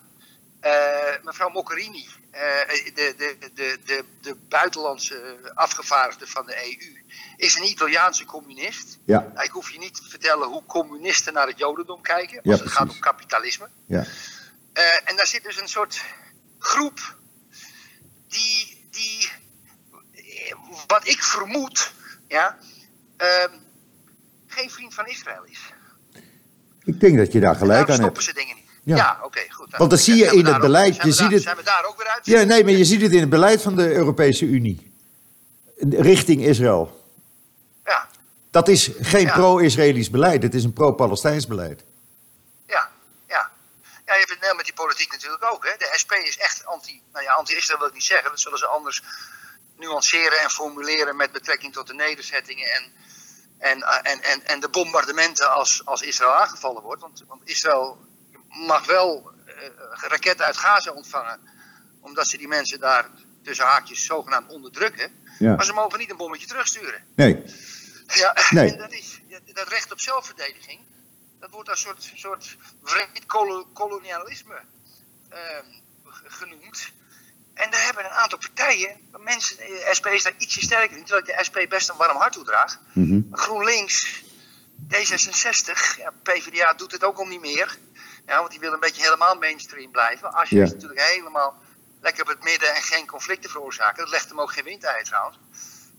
[0.65, 2.41] Uh, mevrouw Mogherini, uh,
[2.95, 7.03] de, de, de, de, de buitenlandse afgevaardigde van de EU,
[7.37, 8.99] is een Italiaanse communist.
[9.05, 9.31] Ja.
[9.35, 12.51] Nou, ik hoef je niet te vertellen hoe communisten naar het Jodendom kijken, als Ja,
[12.51, 12.77] het precies.
[12.77, 13.69] gaat om kapitalisme.
[13.87, 14.05] Ja.
[14.79, 16.03] Uh, en daar zit dus een soort
[16.59, 17.17] groep
[18.29, 19.29] die, die
[20.87, 21.93] wat ik vermoed,
[22.29, 22.59] ja,
[23.23, 23.27] uh,
[24.47, 25.59] geen vriend van Israël is.
[26.85, 28.25] Ik denk dat je daar gelijk aan stoppen hebt.
[28.25, 28.65] ze dingen niet.
[28.85, 28.97] Ja.
[28.97, 29.77] Ja, oké, goed.
[29.77, 30.95] Want dat zie je in het ook- beleid.
[30.95, 32.27] Zijn Je we ziet daar- het- Zijn we daar ook weer uit?
[32.27, 34.93] Ja, nee, maar je ziet het in het beleid van de Europese Unie.
[35.91, 37.09] Richting Israël.
[37.85, 38.09] Ja,
[38.51, 39.33] Dat is geen Ja.
[39.35, 41.85] pro-Israëlisch beleid, het is een pro-Palestijns beleid.
[44.07, 45.65] Ja, je hebt het net met die politiek natuurlijk ook.
[45.65, 45.77] Hè.
[45.77, 48.31] De SP is echt anti, nou ja, anti-Israël wil ik niet zeggen.
[48.31, 49.03] Dat zullen ze anders
[49.77, 52.93] nuanceren en formuleren met betrekking tot de nederzettingen en,
[53.59, 57.03] en, en, en, en de bombardementen als, als Israël aangevallen wordt.
[57.03, 58.07] Want, want Israël
[58.49, 59.55] mag wel eh,
[59.91, 61.41] raketten uit Gaza ontvangen,
[62.01, 63.11] omdat ze die mensen daar
[63.43, 65.23] tussen haakjes zogenaamd onderdrukken.
[65.39, 65.55] Ja.
[65.55, 67.05] Maar ze mogen niet een bommetje terugsturen.
[67.17, 67.43] Nee,
[68.07, 68.71] Ja, Nee.
[68.71, 69.21] en dat, is,
[69.53, 70.81] dat recht op zelfverdediging,
[71.45, 72.57] dat wordt als soort, soort
[73.27, 74.61] kolo- kolonialisme
[75.29, 75.65] ehm,
[76.25, 76.91] genoemd.
[77.55, 81.27] En daar hebben een aantal partijen, mensen, de SP is daar ietsje sterker in, terwijl
[81.29, 82.79] ik de SP best een warm hart toedraag.
[82.93, 83.21] Mhm.
[83.33, 84.23] GroenLinks,
[84.89, 87.79] D66, ja, PvdA doet het ook al niet meer.
[88.27, 90.33] Ja, want die wil een beetje helemaal mainstream blijven.
[90.33, 90.63] Als je Ja.
[90.63, 91.63] is natuurlijk helemaal
[92.01, 93.97] lekker op het midden en geen conflicten veroorzaken.
[94.03, 95.39] Dat legt hem ook geen windei trouwens.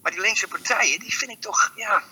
[0.02, 2.04] Maar die linkse partijen, die vind ik toch ja,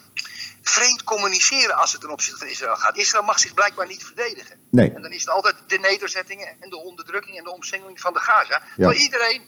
[0.63, 2.97] vreemd communiceren als het ten opzichte van Israël gaat.
[2.97, 4.59] Israël mag zich blijkbaar niet verdedigen.
[4.71, 4.91] nee.
[4.93, 8.19] En dan is het altijd de nederzettingen en de onderdrukking en de omsingeling van de
[8.19, 8.61] Gaza.
[8.75, 9.41] Terwijl iedereen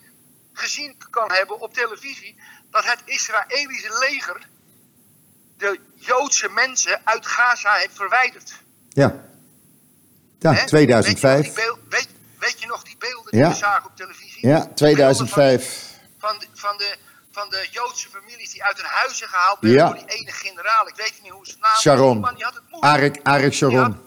[0.53, 4.47] gezien kan hebben op televisie dat het Israëlische leger
[5.57, 8.53] de Joodse mensen uit Gaza heeft verwijderd.
[8.89, 9.23] Ja.
[10.39, 10.65] Ja, Hè?
[10.65, 11.53] 2005.
[11.53, 12.07] Weet je, nog die beeld- weet,
[12.39, 13.49] weet je nog die beelden die Ja.
[13.49, 14.47] we zagen op televisie?
[14.47, 15.93] Ja, 2005.
[16.17, 16.97] Van de, van, de,
[17.31, 19.85] van de Joodse families die uit hun huizen gehaald werden Ja.
[19.93, 20.31] door die ene
[20.65, 20.87] generaal.
[20.87, 21.75] Ik weet niet hoe zijn naam.
[21.75, 22.19] Sharon.
[22.19, 22.93] Man die had het moeilijk.
[22.93, 23.97] Arik, Arik Sharon.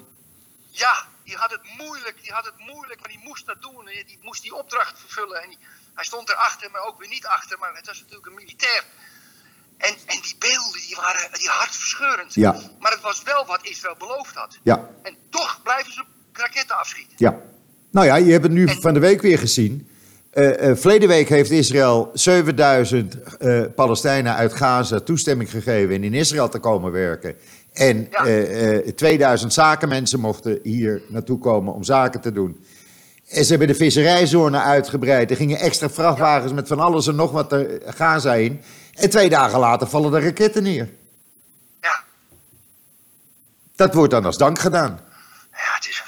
[0.71, 3.85] Ja, die had het moeilijk, die had het moeilijk, maar die moest dat doen.
[3.85, 5.42] Die die moest die opdracht vervullen.
[5.42, 5.59] En die,
[5.94, 7.59] hij stond erachter, maar ook weer niet achter.
[7.59, 8.85] Maar het was natuurlijk een militair.
[9.79, 12.35] En, en die beelden, die waren die hartverscheurend.
[12.35, 12.61] Ja.
[12.81, 14.59] Maar het was wel wat Israël beloofd had.
[14.62, 17.14] Ja, En toch blijven ze raketten afschieten.
[17.16, 17.37] ja.
[17.90, 19.90] Nou ja, je hebt het nu En- van de week weer gezien.
[20.30, 26.48] Eh, verleden week heeft Israël 7000 eh, Palestijnen uit Gaza toestemming gegeven in in Israël
[26.48, 27.34] te komen werken.
[27.72, 28.24] En Ja.
[28.26, 32.64] eh, eh, 2000 zakenmensen mochten hier naartoe komen om zaken te doen.
[33.28, 35.30] En ze hebben de visserijzone uitgebreid.
[35.30, 38.60] Er gingen extra vrachtwagens met van alles en nog wat er Gaza in.
[38.94, 40.88] En twee dagen later vallen de raketten neer.
[41.80, 42.02] Ja.
[43.76, 45.00] Dat wordt dan als dank gedaan.
[45.50, 46.02] ja, het is.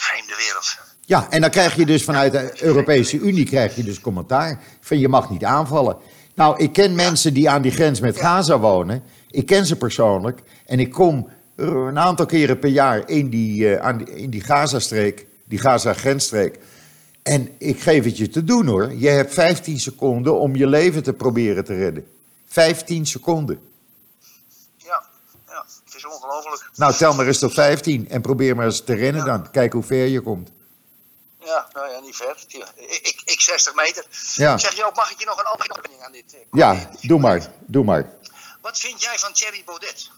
[1.11, 4.99] Ja, en dan krijg je dus vanuit de Europese Unie krijg je dus commentaar van
[4.99, 5.97] je mag niet aanvallen.
[6.35, 9.03] Nou, ik ken mensen die aan die grens met Gaza wonen.
[9.31, 10.43] Ik ken ze persoonlijk.
[10.67, 14.41] En ik kom een aantal keren per jaar in die, eh, aan die, in die
[14.41, 16.59] Gazastreek, die Gaza-grensstreek.
[17.23, 18.93] En ik geef het je te doen hoor.
[18.95, 22.05] Je hebt 15 seconden om je leven te proberen te redden.
[22.47, 23.61] 15 seconden.
[24.77, 25.03] Ja,
[25.47, 26.71] ja het is ongelooflijk.
[26.75, 29.51] Nou, tel maar eens tot 15 en probeer maar eens te rennen dan.
[29.51, 30.51] Kijk hoe ver je komt.
[31.51, 32.37] Ja, nou ja, niet ver.
[32.77, 34.05] Ik, ik, ik 60 meter.
[34.35, 34.59] Ja.
[34.59, 36.35] Zeg Joop, mag ik je nog een opmerking aan dit?
[36.35, 38.11] eh, Ja, doe maar, doe maar.
[38.61, 40.11] Wat vind jij van Thierry Baudet?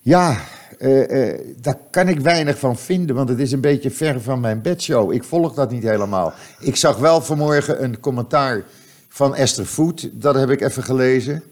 [0.00, 0.40] Ja,
[0.78, 4.40] eh, eh, daar kan ik weinig van vinden, want het is een beetje ver van
[4.40, 5.12] mijn bedshow.
[5.12, 6.32] Ik volg dat niet helemaal.
[6.60, 8.64] Ik zag wel vanmorgen een commentaar
[9.08, 11.42] van Esther Voet, dat heb ik even gelezen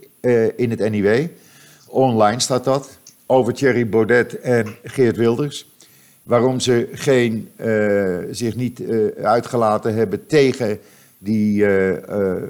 [0.56, 1.28] in het NIW.
[1.86, 2.88] Online staat dat,
[3.26, 5.69] over Thierry Baudet en Geert Wilders.
[6.30, 10.78] Waarom ze geen, eh, zich niet eh, uitgelaten hebben tegen
[11.18, 12.42] die eh,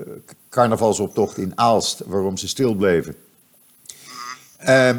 [0.48, 3.14] carnavalsoptocht in Aalst, waarom ze stil bleven.
[4.56, 4.98] Ehm,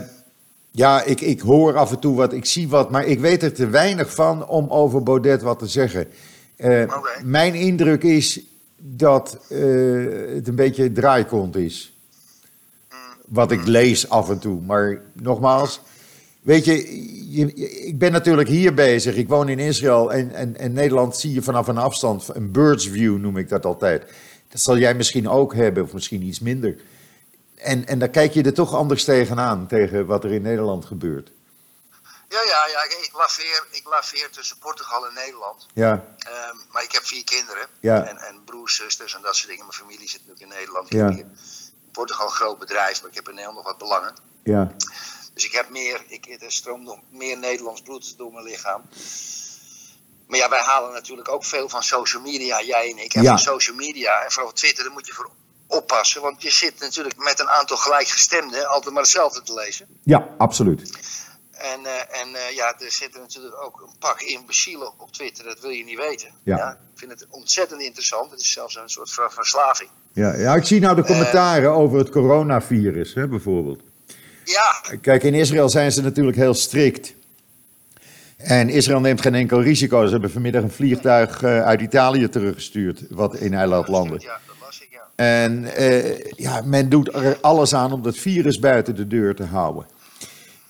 [0.72, 3.54] ja, ik, ik hoor af en toe wat, ik zie wat, maar ik weet er
[3.54, 6.08] te weinig van om over Baudet wat te zeggen.
[6.56, 7.24] Eh, Oké.
[7.24, 8.42] Mijn indruk is
[8.78, 11.94] dat het een beetje draaikont is.
[13.26, 14.62] wat ik lees af en toe.
[14.62, 15.82] Maar nogmaals,
[16.42, 19.16] weet je, je- ik ben natuurlijk hier bezig.
[19.16, 22.88] Ik woon in Israël en, en, en Nederland zie je vanaf een afstand, een bird's
[22.88, 24.12] view noem ik dat altijd.
[24.50, 26.76] Dat zal jij misschien ook hebben, of misschien iets minder.
[27.56, 31.32] En, en dan kijk je er toch anders tegenaan, tegen wat er in Nederland gebeurt.
[32.30, 32.84] Ja, ja, ja.
[32.84, 35.68] Ik, ik laveer, ik laveer tussen Portugal en Nederland.
[35.74, 37.66] Ja, Ehm, maar ik heb vier kinderen.
[37.80, 38.04] Ja.
[38.06, 39.66] En, en broers, zusters en dat soort dingen.
[39.66, 40.90] Mijn familie zit natuurlijk in Nederland.
[40.90, 41.26] Ja.
[41.92, 44.14] Portugal een groot bedrijf, maar ik heb in Nederland nog wat belangen.
[44.44, 44.72] ja,
[45.42, 48.82] Dus ik heb meer, ik, er stroomt nog meer Nederlands bloed door mijn lichaam.
[50.28, 53.14] Maar ja, wij halen natuurlijk ook veel van social media, jij en ik.
[53.14, 53.30] En Ja.
[53.30, 55.30] van social media en vooral Twitter, daar moet je voor
[55.68, 56.22] oppassen.
[56.22, 59.88] Want je zit natuurlijk met een aantal gelijkgestemden altijd maar hetzelfde te lezen.
[60.04, 60.92] ja, absoluut.
[61.52, 65.60] En, eh, en eh, ja, er zitten natuurlijk ook een pak imbecielen op Twitter, dat
[65.60, 66.32] wil je niet weten.
[66.44, 66.72] Ja.
[66.72, 68.32] ik vind het ontzettend interessant.
[68.32, 69.90] Het is zelfs een soort ver- verslaving.
[70.14, 73.82] Ja, ja, ik zie nou de commentaren over het coronavirus, hè, bijvoorbeeld.
[74.52, 77.14] Ja, Kijk, in Israël zijn ze natuurlijk heel strikt.
[78.38, 80.06] En Israël neemt geen enkel risico.
[80.06, 84.18] Ze hebben vanmiddag een vliegtuig eh, uit Italië teruggestuurd, wat in eiland landde.
[84.20, 85.08] ja, dat was ik, ja.
[85.16, 89.44] En eh, ja, men doet er alles aan om dat virus buiten de deur te
[89.44, 89.86] houden.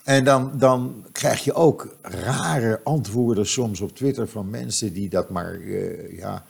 [0.04, 5.30] En dan, dan krijg je ook rare antwoorden soms op Twitter van mensen die dat
[5.30, 6.44] maar eh, ja,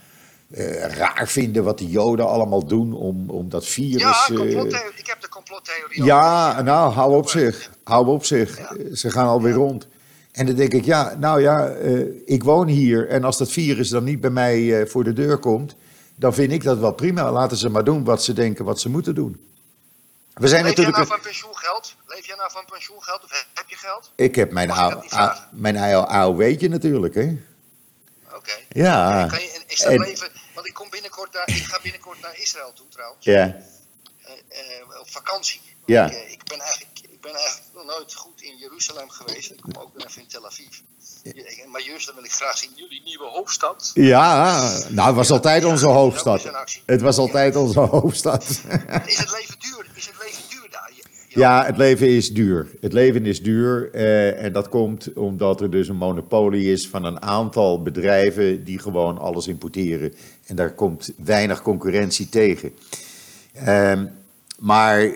[0.52, 4.02] eh, raar vinden wat de Joden allemaal doen om, om dat virus.
[4.02, 4.50] Ja, eh,
[4.96, 6.64] ik heb de complottheorie ja, over.
[6.64, 7.70] nou, hou op zich.
[7.84, 8.58] Hou op zich.
[8.58, 8.94] Ja.
[8.94, 9.86] Ze gaan alweer rond.
[10.32, 13.88] En dan denk ik, ja, nou ja, eh, ik woon hier en als dat virus
[13.88, 15.74] dan niet bij mij voor de deur komt,
[16.16, 17.32] dan vind ik dat wel prima.
[17.32, 19.40] Laten ze maar doen wat ze denken wat ze moeten doen.
[20.34, 20.96] We zijn Leef jij natuurlijk.
[20.96, 21.96] nou van pensioengeld?
[22.06, 24.12] Leef jij nou van pensioengeld of heb- je geld?
[24.14, 24.70] Ik heb mijn,
[25.50, 27.36] mijn AOW'tje natuurlijk, hè?
[28.36, 28.52] Oké.
[28.68, 29.26] Ja.
[29.26, 32.38] Kan je, is dat En- leven, want ik, kom binnenkort naar, ik ga binnenkort naar
[32.38, 33.56] Israël toe trouwens, Ja.
[34.24, 35.60] eh, eh, op vakantie.
[35.86, 36.06] Ja.
[36.06, 39.50] Ik, eh, ik, ben eigenlijk, ik ben eigenlijk nog nooit goed in Jeruzalem geweest.
[39.50, 40.78] Ik kom ook nog even in Tel Aviv.
[41.66, 43.90] Maar dan wil ik graag zien jullie nieuwe hoofdstad.
[43.94, 46.42] Ja, nou, het was altijd onze hoofdstad.
[46.86, 48.42] Het was altijd onze hoofdstad.
[49.06, 49.86] Is het leven duur?
[49.94, 50.90] Is het leven duur daar?
[50.96, 52.66] Je- je- Ja, het leven is duur.
[52.81, 57.05] Het leven is duur eh, en dat komt omdat er dus een monopolie is van
[57.05, 60.12] een aantal bedrijven die gewoon alles importeren.
[60.47, 62.73] En daar komt weinig concurrentie tegen.
[63.53, 64.07] Ehm,
[64.59, 65.11] maar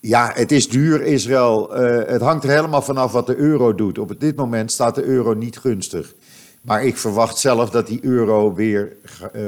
[0.00, 1.74] ja, het is duur, Israël.
[1.74, 3.98] Eh, het hangt er helemaal vanaf wat de euro doet.
[3.98, 6.14] Op dit moment staat de euro niet gunstig.
[6.62, 8.96] Maar ik verwacht zelf dat die euro weer
[9.32, 9.42] eh,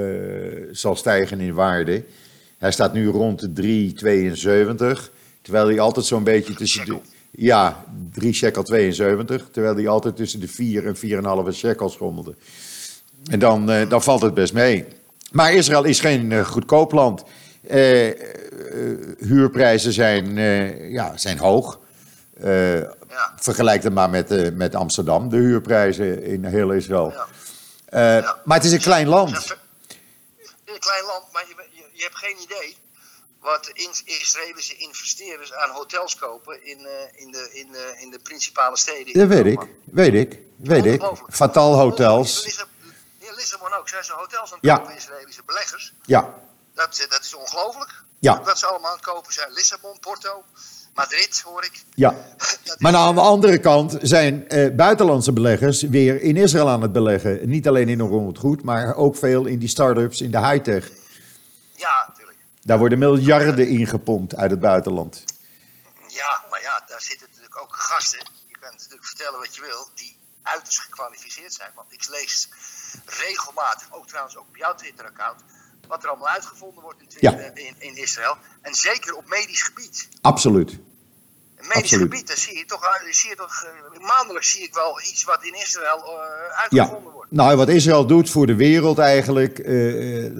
[0.71, 2.05] zal stijgen in waarde.
[2.59, 5.13] Hij staat nu rond de 3,72.
[5.45, 6.99] Terwijl hij altijd zo'n beetje tussen de.
[7.31, 9.49] Ja, 3 shekel 72.
[9.53, 12.35] Terwijl hij altijd tussen de 4 en 4,5 shekel schommelde.
[13.31, 14.85] En dan, eh, dan valt het best mee.
[15.33, 17.25] Maar Israël is geen eh, goedkoop land.
[17.69, 18.11] Eh,
[19.19, 20.37] huurprijzen zijn,
[20.91, 21.81] ja, zijn hoog.
[22.41, 23.35] Ja.
[23.37, 27.13] Vergelijk het maar met, met Amsterdam, de huurprijzen in heel Israël.
[27.13, 27.27] Ja.
[27.91, 28.41] Ja.
[28.45, 29.57] Maar het is een klein land.
[30.65, 32.77] Een klein land, maar je, je, je hebt geen idee
[33.45, 38.19] wat in, Israëlische investeerders aan hotels kopen in, eh, in, de, in, de, in de
[38.19, 39.13] principale steden.
[39.19, 41.03] Dat weet ik, weet ik, weet ik.
[41.29, 42.45] Fatal hotels.
[43.19, 44.77] In Lissabon ook zijn ze hotels aan het Ja.
[44.77, 45.93] kopen, Israëlische beleggers.
[46.05, 46.35] Ja,
[46.75, 48.03] Dat, eh, dat is ongelooflijk.
[48.19, 48.43] Ja.
[48.43, 49.53] Wat ze allemaal aan het kopen zijn.
[49.53, 50.45] Lissabon, Porto,
[50.95, 51.85] Madrid hoor ik.
[51.95, 52.11] ja.
[52.39, 56.83] Dat is, Maar aan de andere kant zijn eh, buitenlandse beleggers weer in Israël aan
[56.83, 57.49] het beleggen.
[57.49, 60.91] Niet alleen in een goed, maar ook veel in die start-ups, in de high-tech.
[62.65, 65.25] Daar worden miljarden ingepompt uit het buitenland.
[66.09, 68.19] Ja, maar ja, daar zitten natuurlijk ook gasten.
[68.47, 71.71] Je kunt natuurlijk vertellen wat je wil, die uiterst gekwalificeerd zijn.
[71.75, 72.49] Want ik lees
[73.07, 75.41] regelmatig, ook trouwens ook op jouw Twitter-account,
[75.89, 77.51] wat er allemaal uitgevonden wordt in, Twitter, Ja.
[77.51, 78.37] eh, in, in Israël.
[78.63, 80.09] En zeker op medisch gebied.
[80.21, 80.79] Absoluut.
[81.69, 82.11] Medisch Absoluut.
[82.11, 85.25] gebied, daar zie je toch, eh, zie je toch eh, maandelijks zie ik wel iets
[85.25, 87.31] wat in Israël eh, uitgevonden Ja, wordt.
[87.31, 89.59] nou wat Israël doet voor de wereld eigenlijk,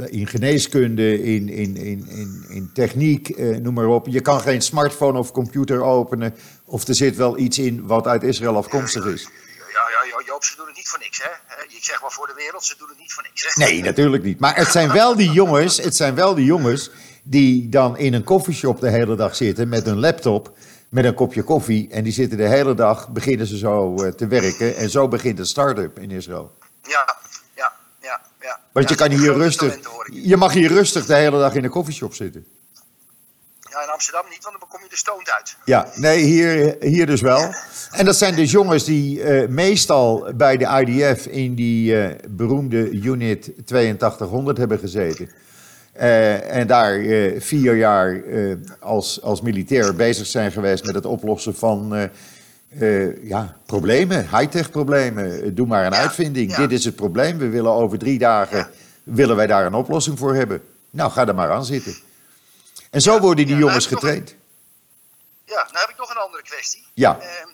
[0.09, 4.07] in geneeskunde, in, in, in, in, in techniek, noem maar op.
[4.09, 6.35] Je kan geen smartphone of computer openen
[6.65, 9.23] of er zit wel iets in wat uit Israël afkomstig is.
[9.23, 11.29] Ja, ja, Joop, ze doen het niet voor niks, hè?
[11.77, 13.65] Ik zeg maar voor de wereld, ze doen het niet voor niks, hè?
[13.65, 14.41] Nee, natuurlijk niet.
[14.41, 16.91] Maar het zijn wel die jongens, het zijn wel die jongens
[17.23, 20.53] die dan in een koffieshop de hele dag zitten met een laptop,
[20.95, 21.89] met een kopje koffie.
[21.91, 24.77] En die zitten de hele dag, beginnen ze zo eh, te werken.
[24.77, 26.53] En zo begint een start-up in Israël.
[26.83, 27.17] Ja,
[27.55, 28.21] ja, ja.
[28.41, 28.61] ja.
[28.73, 29.79] Want je kan hier rustig,
[30.13, 32.47] je mag hier rustig de hele dag in een koffieshop zitten.
[33.61, 35.57] Ja, in Amsterdam niet, want dan kom je er stoned uit.
[35.65, 37.55] Ja, nee, hier, hier dus wel.
[37.91, 42.91] En dat zijn dus jongens die eh, meestal bij de IDF in die eh, beroemde
[42.91, 45.31] unit 8200 hebben gezeten.
[45.95, 51.07] Eh, en daar eh, vier jaar eh, als, als militair bezig zijn geweest met het
[51.07, 52.11] oplossen van
[53.23, 55.55] ja, problemen, high-tech problemen.
[55.55, 56.51] Doe maar een Ja, uitvinding.
[56.51, 56.57] ja.
[56.57, 57.39] Dit is het probleem.
[57.39, 58.71] We willen over drie dagen Ja.
[59.03, 60.63] willen wij daar een oplossing voor hebben.
[60.91, 61.95] Nou, ga er maar aan zitten.
[62.91, 64.35] En zo worden die jongens getraind.
[65.45, 66.87] Ja, nou heb ik nog een andere kwestie.
[66.95, 67.19] Ja.
[67.21, 67.49] Ehm,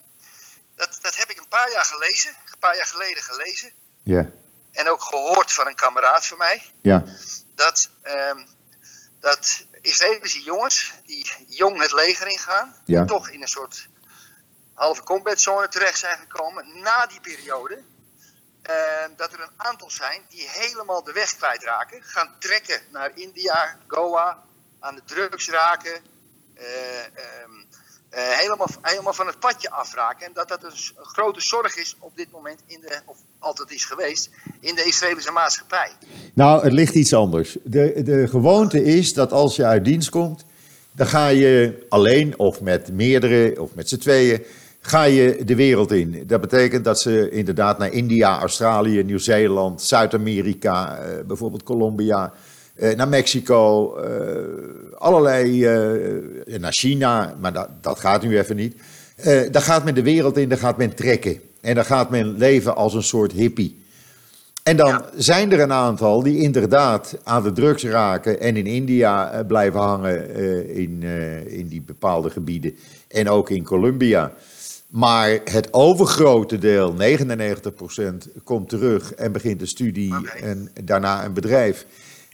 [0.77, 3.71] dat, dat heb ik een paar jaar gelezen, een paar jaar geleden gelezen.
[4.03, 4.31] Ja,
[4.73, 6.63] En ook gehoord van een kameraad van mij.
[6.81, 7.05] ja,
[7.65, 8.45] Dat, ehm,
[9.21, 13.05] dat Israëlische jongens die jong het leger ingaan, Ja.
[13.05, 13.89] toch in een soort
[14.75, 16.81] halve combatzone terecht zijn gekomen.
[16.81, 17.83] Na die periode,
[18.63, 22.03] ehm, dat er een aantal zijn die helemaal de weg kwijtraken.
[22.03, 24.43] Gaan trekken naar India, Goa,
[24.81, 26.09] aan de drugs raken.
[26.55, 27.65] eh, ehm,
[28.11, 30.27] eh, helemaal, helemaal van het padje afraken.
[30.27, 33.85] En dat dat een, grote zorg is op dit moment, in de, of altijd is
[33.85, 35.91] geweest, in de Israëlische maatschappij.
[36.35, 37.57] Nou, het ligt iets anders.
[37.65, 40.45] De, de gewoonte is dat als je uit dienst komt,
[40.93, 44.43] dan ga je alleen of met meerdere of met z'n tweeën,
[44.81, 46.25] ga je de wereld in.
[46.27, 52.33] Dat betekent dat ze inderdaad naar India, Australië, Nieuw-Zeeland, Zuid-Amerika, eh, bijvoorbeeld Colombia,
[52.97, 54.09] naar Mexico, eh,
[54.99, 58.75] allerlei, eh, naar China, maar dat, dat gaat nu even niet.
[59.17, 61.41] Eh daar gaat men de wereld in, daar gaat men trekken.
[61.61, 63.79] En dan gaat men leven als een soort hippie.
[64.63, 65.05] En dan Ja.
[65.17, 69.81] zijn er een aantal die inderdaad aan de drugs raken en in India eh, blijven
[69.81, 72.75] hangen eh, in, eh, in die bepaalde gebieden.
[73.09, 74.33] En ook in Colombia.
[74.89, 81.87] Maar het overgrote deel, 99%, komt terug en begint een studie en daarna een bedrijf.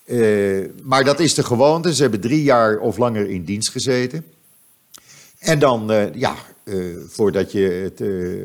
[0.07, 1.95] Eh, maar dat is de gewoonte.
[1.95, 4.27] Ze hebben drie jaar of langer in dienst gezeten.
[5.39, 6.75] En dan, eh, ja, eh,
[7.09, 8.03] voordat je het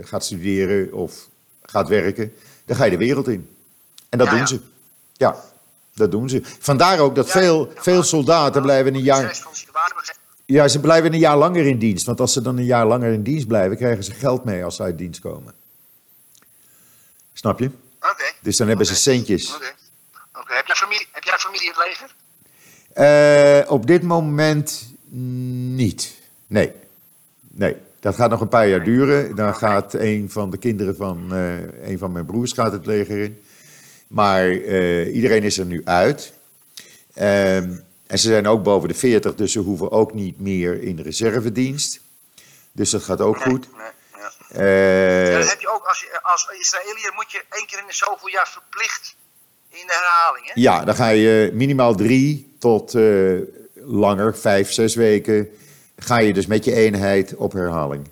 [0.07, 1.27] gaat studeren of
[1.61, 2.33] gaat werken,
[2.65, 3.49] dan ga je de wereld in.
[4.09, 4.47] En dat Ja, doen ja.
[4.47, 4.59] ze.
[5.13, 5.43] Ja,
[5.93, 6.41] dat doen ze.
[6.43, 9.43] Vandaar ook dat Ja, veel, veel soldaten blijven een jaar...
[10.45, 12.05] Ja, ze blijven een jaar langer in dienst.
[12.05, 14.75] Want als ze dan een jaar langer in dienst blijven, krijgen ze geld mee als
[14.75, 15.53] ze uit dienst komen.
[17.33, 17.65] Snap je?
[17.99, 18.23] Oké.
[18.41, 19.55] Dus dan hebben ze centjes.
[19.55, 19.73] Oké.
[20.55, 22.15] Heb, jij familie, heb jij familie in het leger?
[22.93, 24.93] Eh, op dit moment
[25.75, 26.15] niet.
[26.47, 26.71] Nee.
[27.39, 27.77] Nee.
[27.99, 29.35] Dat gaat nog een paar jaar duren.
[29.35, 33.17] Dan gaat een van de kinderen van eh, een van mijn broers gaat het leger
[33.17, 33.43] in.
[34.07, 36.33] Maar eh, iedereen is er nu uit.
[37.13, 37.71] Ehm,
[38.07, 41.03] en ze zijn ook boven de 40, dus ze hoeven ook niet meer in de
[41.03, 41.99] reservedienst.
[42.71, 43.67] Dus dat gaat ook goed.
[43.71, 43.81] Nee,
[44.49, 45.31] nee, ja.
[45.31, 47.93] Ja, dat heb je ook als, je, als Israëliër moet je één keer in de
[47.93, 49.15] zoveel jaar verplicht
[49.71, 50.45] in de herhaling.
[50.45, 50.51] Hè?
[50.55, 53.03] Ja, dan ga je minimaal drie tot eh,
[53.75, 55.49] langer, vijf, zes weken.
[55.97, 58.09] Ga je dus met je eenheid op herhaling.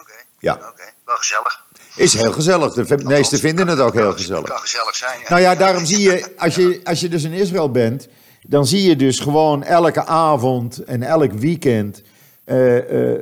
[0.00, 0.12] Oké.
[0.38, 0.54] Ja.
[0.54, 0.82] Oké.
[1.04, 1.62] Wel gezellig.
[1.96, 2.72] Is heel gezellig.
[2.72, 4.48] De meesten vinden het ook heel Het gezellig.
[4.48, 5.20] kan gezellig zijn.
[5.20, 5.28] Ja.
[5.28, 8.08] Nou ja, daarom zie je als, je, als je dus in Israël bent,
[8.42, 12.02] dan zie je dus gewoon elke avond en elk weekend
[12.44, 13.20] eh eh,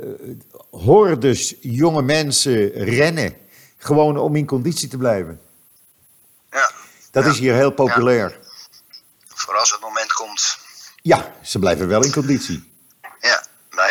[0.71, 3.35] hordes jonge mensen rennen.
[3.77, 5.41] Gewoon om in conditie te blijven.
[7.13, 7.31] Dat Ja.
[7.31, 8.39] is hier heel populair.
[9.29, 10.59] Voor als het moment komt.
[11.03, 12.71] Ja, ze blijven wel in conditie.
[13.21, 13.43] Ja.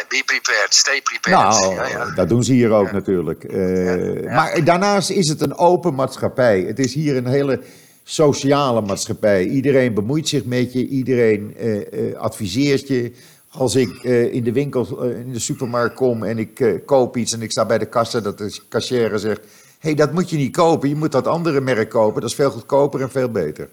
[0.08, 0.74] Be prepared.
[0.74, 1.60] Stay prepared.
[1.60, 2.12] Nou, ja, ja.
[2.16, 3.44] dat doen ze hier ook natuurlijk.
[3.44, 4.34] Eh.
[4.36, 6.62] Maar daarnaast is het een open maatschappij.
[6.62, 7.62] Het is hier een hele
[8.04, 9.46] sociale maatschappij.
[9.46, 13.12] Iedereen bemoeit zich met je, iedereen eh, eh, adviseert je.
[13.50, 17.52] Als ik in de winkel, in de supermarkt kom en ik koop iets en ik
[17.52, 19.42] sta bij de kassa, dat de cashier zegt:
[19.82, 22.52] hey, dat moet je niet kopen, je moet dat andere merk kopen, dat is veel
[22.52, 23.70] goedkoper en veel beter.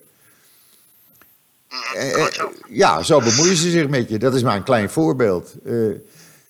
[1.94, 2.52] Eh, eh, zo.
[2.68, 4.18] ja, zo bemoeien ze zich met je.
[4.18, 5.54] Dat is maar een klein voorbeeld.
[5.64, 5.74] Eh,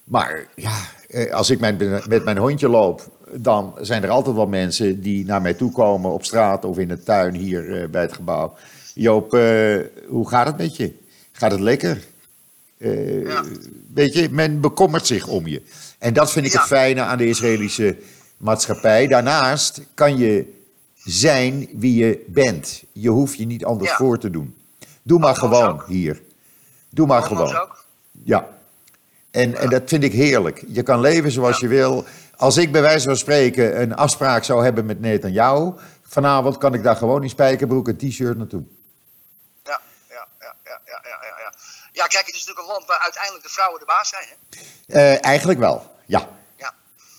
[0.05, 0.73] maar ja,
[1.09, 1.77] eh, als ik mijn,
[2.09, 6.11] met mijn hondje loop, dan zijn er altijd wel mensen die naar mij toe komen
[6.11, 8.55] op straat of in de tuin hier eh, bij het gebouw.
[8.95, 10.93] Joop, eh, hoe gaat het met je?
[11.33, 12.05] Gaat het lekker?
[12.79, 13.45] Eh, Ja.
[13.95, 15.63] Weet je, men bekommert zich om je.
[15.99, 16.59] En dat vind ik Ja.
[16.59, 17.97] het fijne aan de Israëlische
[18.39, 19.07] maatschappij.
[19.07, 20.57] Daarnaast kan je
[20.95, 22.83] zijn wie je bent.
[22.93, 23.97] Je hoeft je niet anders Ja.
[23.97, 24.57] voor te doen.
[25.03, 25.87] Doe maar Althans gewoon ook.
[25.87, 26.23] hier.
[26.91, 27.63] Doe maar Althans gewoon.
[27.63, 27.85] ook.
[28.25, 28.49] Ja.
[29.31, 30.65] En, en dat vind ik heerlijk.
[30.69, 32.05] Je kan leven zoals je wil.
[32.37, 35.73] Als ik bij wijze van spreken een afspraak zou hebben met Netanyahu...
[36.03, 38.63] vanavond kan ik daar gewoon in spijkerbroek en t-shirt naartoe.
[39.65, 41.53] Ja, ja, ja, ja, ja, ja, ja, ja.
[41.93, 44.25] Ja, kijk, het is natuurlijk een land waar uiteindelijk de vrouwen de baas zijn.
[44.29, 44.95] Hè?
[45.01, 46.29] Eh, eigenlijk wel, ja.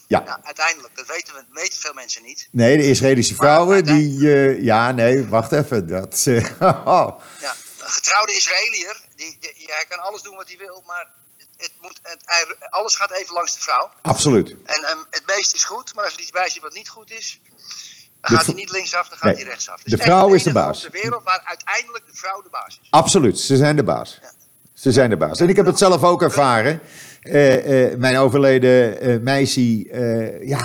[0.09, 0.19] Ja.
[0.19, 0.25] Ja.
[0.25, 0.95] ja, uiteindelijk.
[0.95, 2.47] Dat weten, we, weten veel mensen niet.
[2.51, 4.33] Nee, de Israëlische vrouwen uiteindelijk- die...
[4.33, 5.87] eh, ja, nee, wacht even.
[5.87, 6.45] Dat, eh,
[6.97, 7.19] oh.
[7.41, 11.07] Ja, een getrouwde Israëliër, die, die, hij kan alles doen wat hij wil, maar
[11.57, 12.23] het, moet, het,
[12.69, 13.89] alles gaat even langs de vrouw.
[14.01, 14.49] Absoluut.
[14.49, 17.11] En ehm, het meeste is goed, maar als er iets bij zit wat niet goed
[17.11, 17.39] is,
[18.21, 19.35] Dan gaat hij niet linksaf, dan gaat Nee.
[19.35, 19.81] hij rechtsaf.
[19.83, 20.81] De vrouw is de baas.
[20.81, 22.87] de wereld waar uiteindelijk de vrouw de baas is.
[22.89, 24.19] Absoluut, ze zijn de baas.
[24.73, 25.39] Ze zijn de baas.
[25.39, 26.81] En ik heb het zelf ook ervaren.
[27.29, 29.83] Eh, eh, mijn overleden eh, meisje,
[30.45, 30.63] ja,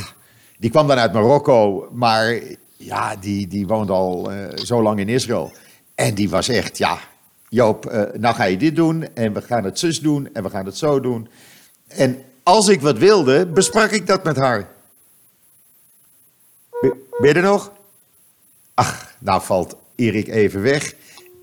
[0.58, 2.40] die kwam dan uit Marokko, maar
[2.76, 5.52] ja, die, die woont al zo lang in Israël.
[5.94, 6.98] En die was echt, ja,
[7.48, 10.66] Joop, nou ga je dit doen en we gaan het zus doen en we gaan
[10.66, 11.28] het zo doen.
[11.88, 14.68] En als ik wat wilde, besprak ik dat met haar.
[17.18, 17.72] Ben je er nog?
[18.74, 20.94] Ach, nou valt Erik even weg.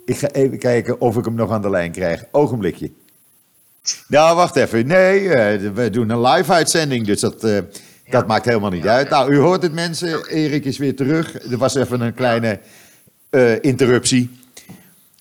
[0.06, 2.24] Ik ga even kijken of ik hem nog aan de lijn krijg.
[2.32, 2.92] Ogenblikje.
[4.08, 4.88] Nou, wacht even.
[4.88, 7.60] Nee, eh, we doen een live-uitzending, dus dat, eh,
[8.10, 9.10] dat maakt helemaal niet uit.
[9.10, 10.26] Nou, u hoort het mensen.
[10.28, 11.52] Erik is weer terug.
[11.52, 12.60] Er was even een kleine
[13.30, 14.40] eh, interruptie.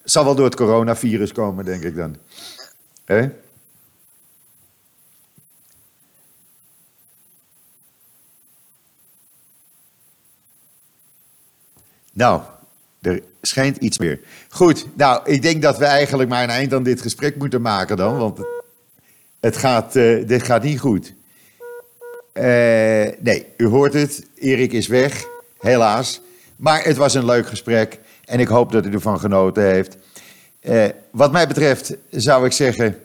[0.05, 2.17] Zal wel door het coronavirus komen, denk ik dan.
[3.05, 3.29] Hè?
[12.13, 12.43] Nou,
[13.01, 14.20] er schijnt iets meer.
[14.48, 17.96] Goed, nou, ik denk dat we eigenlijk maar een eind aan dit gesprek moeten maken
[17.96, 18.38] dan, want
[19.40, 21.14] het, gaat, eh, dit gaat niet goed.
[22.32, 22.44] Eh,
[23.18, 25.24] nee, u hoort het, Erik is weg,
[25.59, 26.20] helaas.
[26.57, 29.96] Maar het was een leuk gesprek en ik hoop dat u ervan genoten heeft.
[30.61, 32.98] Eh, wat mij betreft zou ik zeggen,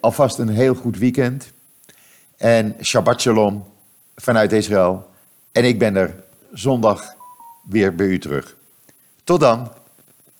[0.00, 1.52] alvast een heel goed weekend.
[2.36, 3.64] En Shabbat Shalom
[4.16, 5.10] vanuit Israël.
[5.52, 6.14] En ik ben er
[6.52, 7.14] zondag
[7.68, 8.56] weer bij u terug.
[9.30, 9.79] Tot dan.